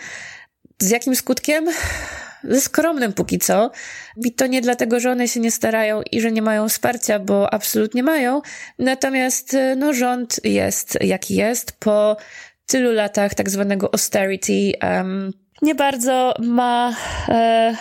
Z 0.78 0.90
jakim 0.90 1.16
skutkiem? 1.16 1.68
Ze 2.44 2.60
skromnym 2.60 3.12
póki 3.12 3.38
co. 3.38 3.70
I 4.24 4.32
to 4.32 4.46
nie 4.46 4.60
dlatego, 4.60 5.00
że 5.00 5.10
one 5.10 5.28
się 5.28 5.40
nie 5.40 5.50
starają 5.50 6.02
i 6.12 6.20
że 6.20 6.32
nie 6.32 6.42
mają 6.42 6.68
wsparcia, 6.68 7.18
bo 7.18 7.54
absolutnie 7.54 8.02
mają. 8.02 8.42
Natomiast 8.78 9.54
e, 9.54 9.76
no, 9.76 9.92
rząd 9.92 10.40
jest 10.44 10.98
jaki 11.00 11.34
jest. 11.34 11.72
Po 11.72 12.16
tylu 12.66 12.92
latach 12.92 13.34
tak 13.34 13.50
zwanego 13.50 13.94
austerity 13.94 14.72
um, 14.82 15.32
nie 15.62 15.74
bardzo 15.74 16.34
ma. 16.38 16.96
E, 17.28 17.76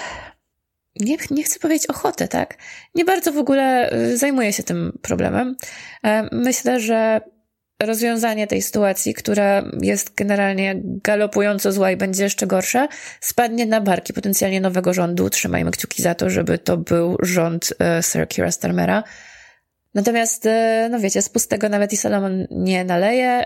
nie, 0.95 1.17
nie 1.31 1.43
chcę 1.43 1.59
powiedzieć 1.59 1.87
ochotę, 1.87 2.27
tak? 2.27 2.57
Nie 2.95 3.05
bardzo 3.05 3.31
w 3.31 3.37
ogóle 3.37 3.89
e, 3.91 4.17
zajmuje 4.17 4.53
się 4.53 4.63
tym 4.63 4.99
problemem. 5.01 5.55
E, 6.03 6.29
myślę, 6.31 6.79
że 6.79 7.21
rozwiązanie 7.83 8.47
tej 8.47 8.61
sytuacji, 8.61 9.13
która 9.13 9.63
jest 9.81 10.15
generalnie 10.15 10.81
galopująco 10.83 11.71
zła 11.71 11.91
i 11.91 11.97
będzie 11.97 12.23
jeszcze 12.23 12.47
gorsza, 12.47 12.87
spadnie 13.21 13.65
na 13.65 13.81
barki 13.81 14.13
potencjalnie 14.13 14.61
nowego 14.61 14.93
rządu. 14.93 15.29
Trzymajmy 15.29 15.71
kciuki 15.71 16.03
za 16.03 16.15
to, 16.15 16.29
żeby 16.29 16.57
to 16.57 16.77
był 16.77 17.17
rząd 17.21 17.73
e, 17.79 18.03
Sir 18.03 18.27
Keira 18.27 18.51
Starmera. 18.51 19.03
Natomiast, 19.93 20.45
e, 20.45 20.87
no 20.91 20.99
wiecie, 20.99 21.21
z 21.21 21.29
pustego 21.29 21.69
nawet 21.69 21.93
i 21.93 21.97
Salomon 21.97 22.47
nie 22.51 22.85
naleje. 22.85 23.45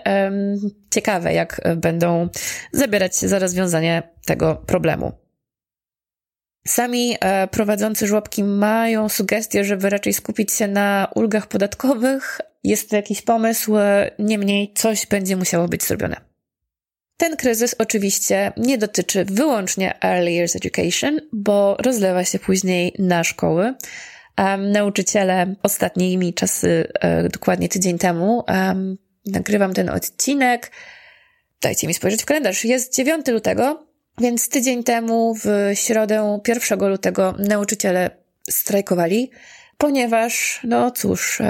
Ciekawe, 0.94 1.34
jak 1.34 1.62
będą 1.76 2.30
zabierać 2.72 3.18
się 3.18 3.28
za 3.28 3.40
rozwiązanie 3.40 4.04
tego 4.26 4.56
problemu. 4.56 5.23
Sami 6.68 7.16
e, 7.20 7.48
prowadzący 7.48 8.08
żłobki 8.08 8.44
mają 8.44 9.10
sugestię, 9.10 9.66
żeby 9.66 9.90
raczej 9.90 10.14
skupić 10.14 10.54
się 10.54 10.68
na 10.68 11.08
ulgach 11.16 11.48
podatkowych. 11.48 12.40
Jest 12.64 12.90
to 12.90 12.96
jakiś 12.96 13.22
pomysł, 13.22 13.74
niemniej 14.20 14.74
coś 14.74 15.06
będzie 15.06 15.36
musiało 15.36 15.68
być 15.68 15.84
zrobione. 15.84 16.34
Ten 17.18 17.38
kryzys 17.38 17.76
oczywiście 17.80 18.52
nie 18.58 18.78
dotyczy 18.78 19.26
wyłącznie 19.26 20.04
Early 20.04 20.32
Years 20.32 20.56
Education, 20.56 21.20
bo 21.34 21.78
rozlewa 21.80 22.24
się 22.24 22.40
później 22.40 22.94
na 23.00 23.24
szkoły. 23.24 23.74
Um, 24.38 24.72
nauczyciele 24.72 25.56
ostatnimi 25.64 26.34
czasy, 26.34 26.88
e, 27.00 27.30
dokładnie 27.30 27.70
tydzień 27.70 27.98
temu, 27.98 28.44
um, 28.48 28.98
nagrywam 29.26 29.74
ten 29.74 29.90
odcinek. 29.90 30.72
Dajcie 31.62 31.88
mi 31.88 31.94
spojrzeć 31.94 32.22
w 32.22 32.26
kalendarz. 32.26 32.66
Jest 32.66 32.96
9 32.96 33.28
lutego, 33.28 33.88
więc 34.18 34.50
tydzień 34.50 34.84
temu, 34.84 35.36
w 35.36 35.72
środę 35.74 36.40
1 36.48 36.90
lutego, 36.90 37.36
nauczyciele 37.40 38.10
strajkowali, 38.50 39.32
ponieważ, 39.78 40.60
no 40.64 40.92
cóż, 40.92 41.42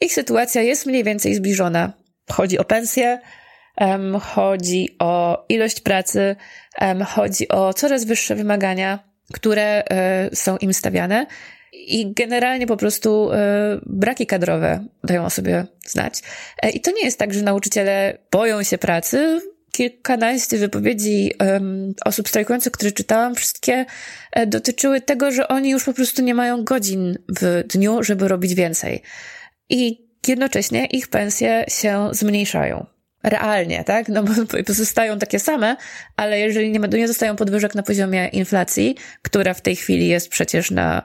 ich 0.00 0.12
sytuacja 0.12 0.62
jest 0.62 0.86
mniej 0.86 1.04
więcej 1.04 1.34
zbliżona. 1.34 1.92
Chodzi 2.30 2.58
o 2.58 2.64
pensję, 2.64 3.20
chodzi 4.22 4.96
o 4.98 5.44
ilość 5.48 5.80
pracy, 5.80 6.36
chodzi 7.06 7.48
o 7.48 7.74
coraz 7.74 8.04
wyższe 8.04 8.34
wymagania, 8.34 8.98
które 9.32 9.82
y, 10.32 10.36
są 10.36 10.56
im 10.56 10.74
stawiane. 10.74 11.26
I 11.72 12.12
generalnie 12.12 12.66
po 12.66 12.76
prostu 12.76 13.32
y, 13.32 13.36
braki 13.86 14.26
kadrowe 14.26 14.84
dają 15.04 15.24
o 15.24 15.30
sobie 15.30 15.66
znać. 15.86 16.22
E, 16.62 16.70
I 16.70 16.80
to 16.80 16.90
nie 16.90 17.04
jest 17.04 17.18
tak, 17.18 17.34
że 17.34 17.42
nauczyciele 17.42 18.18
boją 18.30 18.62
się 18.62 18.78
pracy, 18.78 19.40
kilkanaście 19.76 20.58
wypowiedzi 20.58 21.32
um, 21.40 21.94
osób 22.04 22.28
strajkujących, 22.28 22.72
które 22.72 22.92
czytałam, 22.92 23.34
wszystkie 23.34 23.86
e, 24.32 24.46
dotyczyły 24.46 25.00
tego, 25.00 25.32
że 25.32 25.48
oni 25.48 25.70
już 25.70 25.84
po 25.84 25.92
prostu 25.92 26.22
nie 26.22 26.34
mają 26.34 26.64
godzin 26.64 27.18
w 27.40 27.62
dniu, 27.68 28.02
żeby 28.02 28.28
robić 28.28 28.54
więcej. 28.54 29.02
I 29.70 30.08
jednocześnie 30.28 30.86
ich 30.86 31.08
pensje 31.08 31.64
się 31.68 32.08
zmniejszają. 32.12 32.86
Realnie, 33.22 33.84
tak? 33.84 34.08
No 34.08 34.22
bo 34.22 34.32
pozostają 34.66 35.18
takie 35.18 35.38
same, 35.38 35.76
ale 36.16 36.40
jeżeli 36.40 36.70
nie, 36.70 36.78
nie 36.78 37.08
zostają 37.08 37.36
podwyżek 37.36 37.74
na 37.74 37.82
poziomie 37.82 38.28
inflacji, 38.28 38.96
która 39.22 39.54
w 39.54 39.60
tej 39.60 39.76
chwili 39.76 40.08
jest 40.08 40.28
przecież 40.28 40.70
na, 40.70 41.02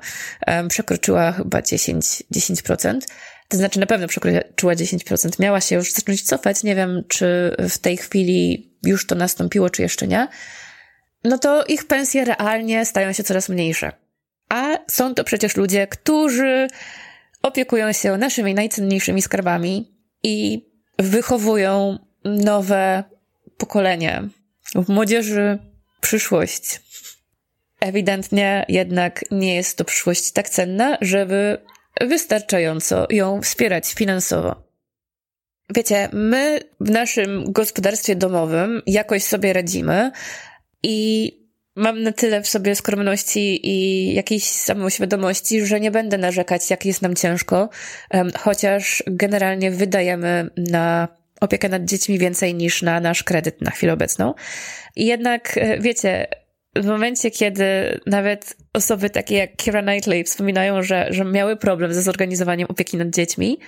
um, 0.47 0.67
przekroczyła 0.67 1.31
chyba 1.31 1.61
10, 1.61 2.23
10%, 2.35 2.99
to 3.51 3.57
znaczy 3.57 3.79
na 3.79 3.85
pewno 3.85 4.07
przekroczyła 4.07 4.73
10%. 4.73 5.39
Miała 5.39 5.61
się 5.61 5.75
już 5.75 5.93
zacząć 5.93 6.21
cofać. 6.21 6.63
Nie 6.63 6.75
wiem, 6.75 7.03
czy 7.07 7.55
w 7.69 7.77
tej 7.77 7.97
chwili 7.97 8.71
już 8.83 9.07
to 9.07 9.15
nastąpiło, 9.15 9.69
czy 9.69 9.81
jeszcze 9.81 10.07
nie. 10.07 10.27
No 11.23 11.37
to 11.37 11.65
ich 11.65 11.87
pensje 11.87 12.25
realnie 12.25 12.85
stają 12.85 13.13
się 13.13 13.23
coraz 13.23 13.49
mniejsze. 13.49 13.91
A 14.49 14.77
są 14.87 15.15
to 15.15 15.23
przecież 15.23 15.55
ludzie, 15.55 15.87
którzy 15.87 16.67
opiekują 17.41 17.93
się 17.93 18.17
naszymi 18.17 18.53
najcenniejszymi 18.53 19.21
skarbami 19.21 19.91
i 20.23 20.65
wychowują 20.99 21.99
nowe 22.25 23.03
pokolenie. 23.57 24.23
W 24.75 24.89
młodzieży 24.89 25.59
przyszłość. 26.01 26.81
Ewidentnie 27.79 28.65
jednak 28.69 29.25
nie 29.31 29.55
jest 29.55 29.77
to 29.77 29.85
przyszłość 29.85 30.31
tak 30.31 30.49
cenna, 30.49 30.97
żeby 31.01 31.57
wystarczająco 32.01 33.07
ją 33.09 33.41
wspierać 33.41 33.93
finansowo. 33.93 34.71
Wiecie, 35.75 36.09
my 36.13 36.59
w 36.79 36.89
naszym 36.89 37.51
gospodarstwie 37.51 38.15
domowym 38.15 38.81
jakoś 38.87 39.23
sobie 39.23 39.53
radzimy 39.53 40.11
i 40.83 41.31
mam 41.75 42.03
na 42.03 42.11
tyle 42.11 42.41
w 42.41 42.47
sobie 42.47 42.75
skromności 42.75 43.67
i 43.67 44.13
jakiejś 44.13 44.43
samoświadomości, 44.43 45.65
że 45.65 45.79
nie 45.79 45.91
będę 45.91 46.17
narzekać, 46.17 46.69
jak 46.69 46.85
jest 46.85 47.01
nam 47.01 47.15
ciężko, 47.15 47.69
chociaż 48.39 49.03
generalnie 49.07 49.71
wydajemy 49.71 50.49
na 50.57 51.07
opiekę 51.41 51.69
nad 51.69 51.85
dziećmi 51.85 52.19
więcej 52.19 52.55
niż 52.55 52.81
na 52.81 52.99
nasz 52.99 53.23
kredyt 53.23 53.61
na 53.61 53.71
chwilę 53.71 53.93
obecną. 53.93 54.33
I 54.95 55.05
jednak, 55.05 55.57
e, 55.57 55.79
wiecie, 55.79 56.27
w 56.75 56.85
momencie, 56.85 57.31
kiedy 57.31 57.63
nawet 58.05 58.57
osoby 58.73 59.09
takie 59.09 59.35
jak 59.35 59.55
Kira 59.55 59.81
Knightley 59.81 60.23
wspominają, 60.23 60.83
że, 60.83 61.07
że 61.09 61.25
miały 61.25 61.57
problem 61.57 61.93
ze 61.93 62.01
zorganizowaniem 62.01 62.67
opieki 62.69 62.97
nad 62.97 63.09
dziećmi 63.09 63.59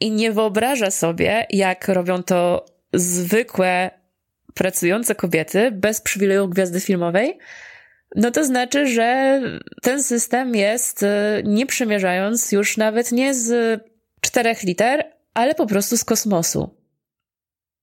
i 0.00 0.10
nie 0.10 0.32
wyobraża 0.32 0.90
sobie, 0.90 1.46
jak 1.50 1.88
robią 1.88 2.22
to 2.22 2.66
zwykłe, 2.92 3.90
pracujące 4.54 5.14
kobiety 5.14 5.70
bez 5.70 6.00
przywileju 6.00 6.48
gwiazdy 6.48 6.80
filmowej, 6.80 7.38
no 8.16 8.30
to 8.30 8.44
znaczy, 8.44 8.86
że 8.86 9.40
ten 9.82 10.02
system 10.02 10.54
jest, 10.54 11.02
e, 11.02 11.42
nie 11.44 11.66
przemierzając 11.66 12.52
już 12.52 12.76
nawet 12.76 13.12
nie 13.12 13.34
z 13.34 13.80
czterech 14.20 14.62
liter, 14.62 15.12
ale 15.34 15.54
po 15.54 15.66
prostu 15.66 15.96
z 15.96 16.04
kosmosu. 16.04 16.76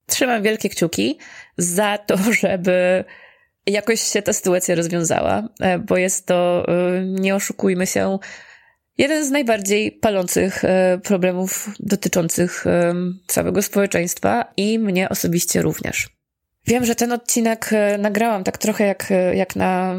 Trzymam 0.05 0.43
wielkie 0.43 0.69
kciuki 0.69 1.19
za 1.57 1.97
to, 1.97 2.17
żeby 2.41 3.03
jakoś 3.67 4.01
się 4.01 4.21
ta 4.21 4.33
sytuacja 4.33 4.75
rozwiązała, 4.75 5.49
e, 5.59 5.79
bo 5.79 5.97
jest 5.97 6.25
to, 6.25 6.65
e, 6.67 7.05
nie 7.05 7.35
oszukujmy 7.35 7.87
się, 7.87 8.19
jeden 8.97 9.25
z 9.25 9.31
najbardziej 9.31 9.91
palących 9.91 10.65
e, 10.65 10.99
problemów 11.03 11.69
dotyczących 11.79 12.65
całego 13.27 13.61
społeczeństwa 13.61 14.53
i 14.57 14.79
mnie 14.79 15.09
osobiście 15.09 15.61
również. 15.61 16.09
Wiem, 16.67 16.85
że 16.85 16.95
ten 16.95 17.11
odcinek 17.11 17.69
nagrałam 17.99 18.43
tak 18.43 18.57
trochę 18.57 18.87
jak, 18.87 19.13
jak 19.33 19.55
na, 19.55 19.95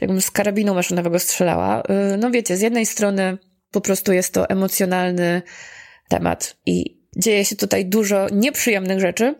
jakbym 0.00 0.20
z 0.20 0.30
karabinu 0.30 0.74
maszynowego 0.74 1.18
strzelała. 1.18 1.82
No 2.18 2.30
wiecie, 2.30 2.56
z 2.56 2.60
jednej 2.60 2.86
strony 2.86 3.38
po 3.70 3.80
prostu 3.80 4.12
jest 4.12 4.34
to 4.34 4.48
emocjonalny 4.48 5.42
temat 6.08 6.56
i 6.66 7.02
dzieje 7.16 7.44
się 7.44 7.56
tutaj 7.56 7.86
dużo 7.86 8.26
nieprzyjemnych 8.32 9.00
rzeczy, 9.00 9.34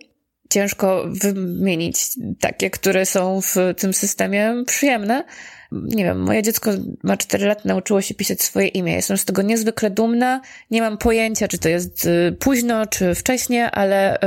ciężko 0.50 1.04
wymienić 1.22 2.08
takie, 2.40 2.70
które 2.70 3.06
są 3.06 3.40
w 3.40 3.56
tym 3.76 3.94
systemie 3.94 4.54
przyjemne. 4.66 5.24
Nie 5.72 6.04
wiem, 6.04 6.22
moje 6.22 6.42
dziecko 6.42 6.70
ma 7.02 7.16
4 7.16 7.46
lata, 7.46 7.62
nauczyło 7.64 8.02
się 8.02 8.14
pisać 8.14 8.42
swoje 8.42 8.68
imię. 8.68 8.92
Jestem 8.92 9.18
z 9.18 9.24
tego 9.24 9.42
niezwykle 9.42 9.90
dumna. 9.90 10.40
Nie 10.70 10.82
mam 10.82 10.98
pojęcia, 10.98 11.48
czy 11.48 11.58
to 11.58 11.68
jest 11.68 12.06
y, 12.06 12.36
późno, 12.40 12.86
czy 12.86 13.14
wcześnie, 13.14 13.70
ale 13.70 14.18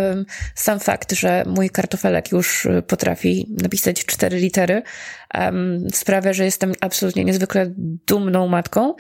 sam 0.56 0.80
fakt, 0.80 1.12
że 1.12 1.44
mój 1.48 1.70
kartofelek 1.70 2.32
już 2.32 2.66
y, 2.66 2.82
potrafi 2.88 3.48
napisać 3.64 4.06
cztery 4.06 4.38
litery, 4.38 4.82
sprawia, 5.94 6.34
że 6.34 6.46
jestem 6.46 6.74
absolutnie 6.82 7.26
niezwykle 7.26 7.74
dumną 8.08 8.48
matką. 8.48 8.96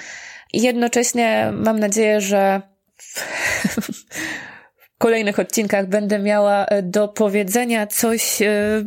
I 0.54 0.62
jednocześnie 0.62 1.52
mam 1.54 1.80
nadzieję, 1.80 2.22
że 2.22 2.62
kolejnych 5.00 5.40
odcinkach 5.40 5.88
będę 5.88 6.20
miała 6.20 6.66
e, 6.66 6.84
do 6.84 7.08
powiedzenia 7.08 7.88
coś 7.88 8.42
e, 8.42 8.86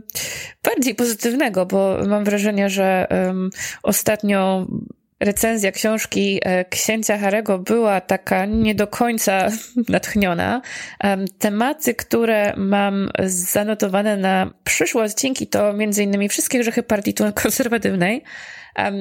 bardziej 0.63 0.95
pozytywnego, 0.95 1.67
bo 1.67 1.99
mam 2.07 2.25
wrażenie, 2.25 2.71
że 2.71 3.07
ostatnio 3.83 4.67
recenzja 5.21 5.73
książki 5.73 6.41
e, 6.43 6.65
księcia 6.65 7.19
Harego 7.19 7.59
była 7.59 8.01
taka 8.01 8.47
nie 8.47 8.75
do 8.75 8.87
końca 8.87 9.49
natchniona. 9.89 10.63
Tematy, 11.39 11.95
które 11.95 12.55
mam 12.57 13.11
zanotowane 13.27 14.17
na 14.17 14.51
przyszłe 14.65 15.05
odcinki 15.05 15.47
to 15.47 15.73
między 15.73 16.03
innymi 16.03 16.29
wszystkie 16.29 16.59
grzechy 16.59 16.83
partii 16.83 17.15
konserwatywnej, 17.35 18.23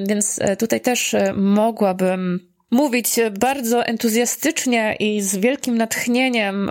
więc 0.06 0.40
tutaj 0.58 0.80
też 0.80 1.16
mogłabym 1.34 2.51
mówić 2.72 3.16
bardzo 3.40 3.86
entuzjastycznie 3.86 4.96
i 5.00 5.20
z 5.20 5.36
wielkim 5.36 5.78
natchnieniem 5.78 6.70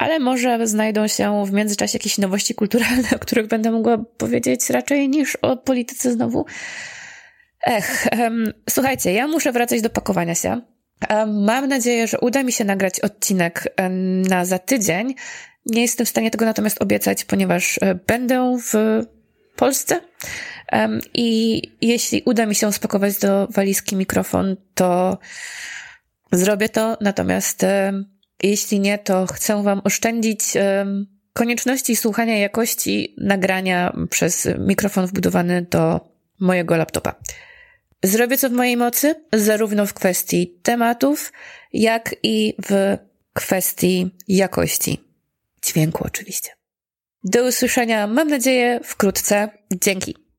ale 0.00 0.18
może 0.18 0.66
znajdą 0.66 1.08
się 1.08 1.44
w 1.46 1.52
międzyczasie 1.52 1.98
jakieś 1.98 2.18
nowości 2.18 2.54
kulturalne, 2.54 3.08
o 3.16 3.18
których 3.18 3.46
będę 3.46 3.70
mogła 3.70 3.98
powiedzieć 3.98 4.70
raczej 4.70 5.08
niż 5.08 5.36
o 5.36 5.56
polityce 5.56 6.12
znowu. 6.12 6.46
Ech, 7.66 8.08
słuchajcie, 8.70 9.12
ja 9.12 9.26
muszę 9.26 9.52
wracać 9.52 9.82
do 9.82 9.90
pakowania 9.90 10.34
się. 10.34 10.60
Mam 11.26 11.68
nadzieję, 11.68 12.06
że 12.06 12.20
uda 12.20 12.42
mi 12.42 12.52
się 12.52 12.64
nagrać 12.64 13.00
odcinek 13.00 13.74
na 14.28 14.44
za 14.44 14.58
tydzień. 14.58 15.14
Nie 15.66 15.82
jestem 15.82 16.06
w 16.06 16.08
stanie 16.08 16.30
tego 16.30 16.44
natomiast 16.44 16.82
obiecać, 16.82 17.24
ponieważ 17.24 17.78
e, 17.82 17.94
będę 17.94 18.56
w 18.72 18.74
Polsce. 19.60 20.00
I 21.14 21.62
jeśli 21.80 22.22
uda 22.24 22.46
mi 22.46 22.54
się 22.54 22.72
spakować 22.72 23.18
do 23.18 23.46
walizki 23.46 23.96
mikrofon, 23.96 24.56
to 24.74 25.18
zrobię 26.32 26.68
to. 26.68 26.96
Natomiast 27.00 27.66
jeśli 28.42 28.80
nie, 28.80 28.98
to 28.98 29.26
chcę 29.26 29.62
Wam 29.62 29.80
oszczędzić 29.84 30.40
konieczności 31.32 31.96
słuchania 31.96 32.38
jakości 32.38 33.14
nagrania 33.18 33.96
przez 34.10 34.48
mikrofon 34.58 35.06
wbudowany 35.06 35.62
do 35.62 36.00
mojego 36.40 36.76
laptopa. 36.76 37.14
Zrobię 38.02 38.38
co 38.38 38.48
w 38.50 38.52
mojej 38.52 38.76
mocy, 38.76 39.14
zarówno 39.32 39.86
w 39.86 39.94
kwestii 39.94 40.60
tematów, 40.62 41.32
jak 41.72 42.16
i 42.22 42.54
w 42.68 42.98
kwestii 43.32 44.10
jakości 44.28 45.00
dźwięku, 45.62 46.04
oczywiście. 46.06 46.59
Do 47.24 47.44
usłyszenia, 47.48 48.06
mam 48.06 48.28
nadzieję, 48.28 48.80
wkrótce. 48.84 49.48
Dzięki. 49.72 50.29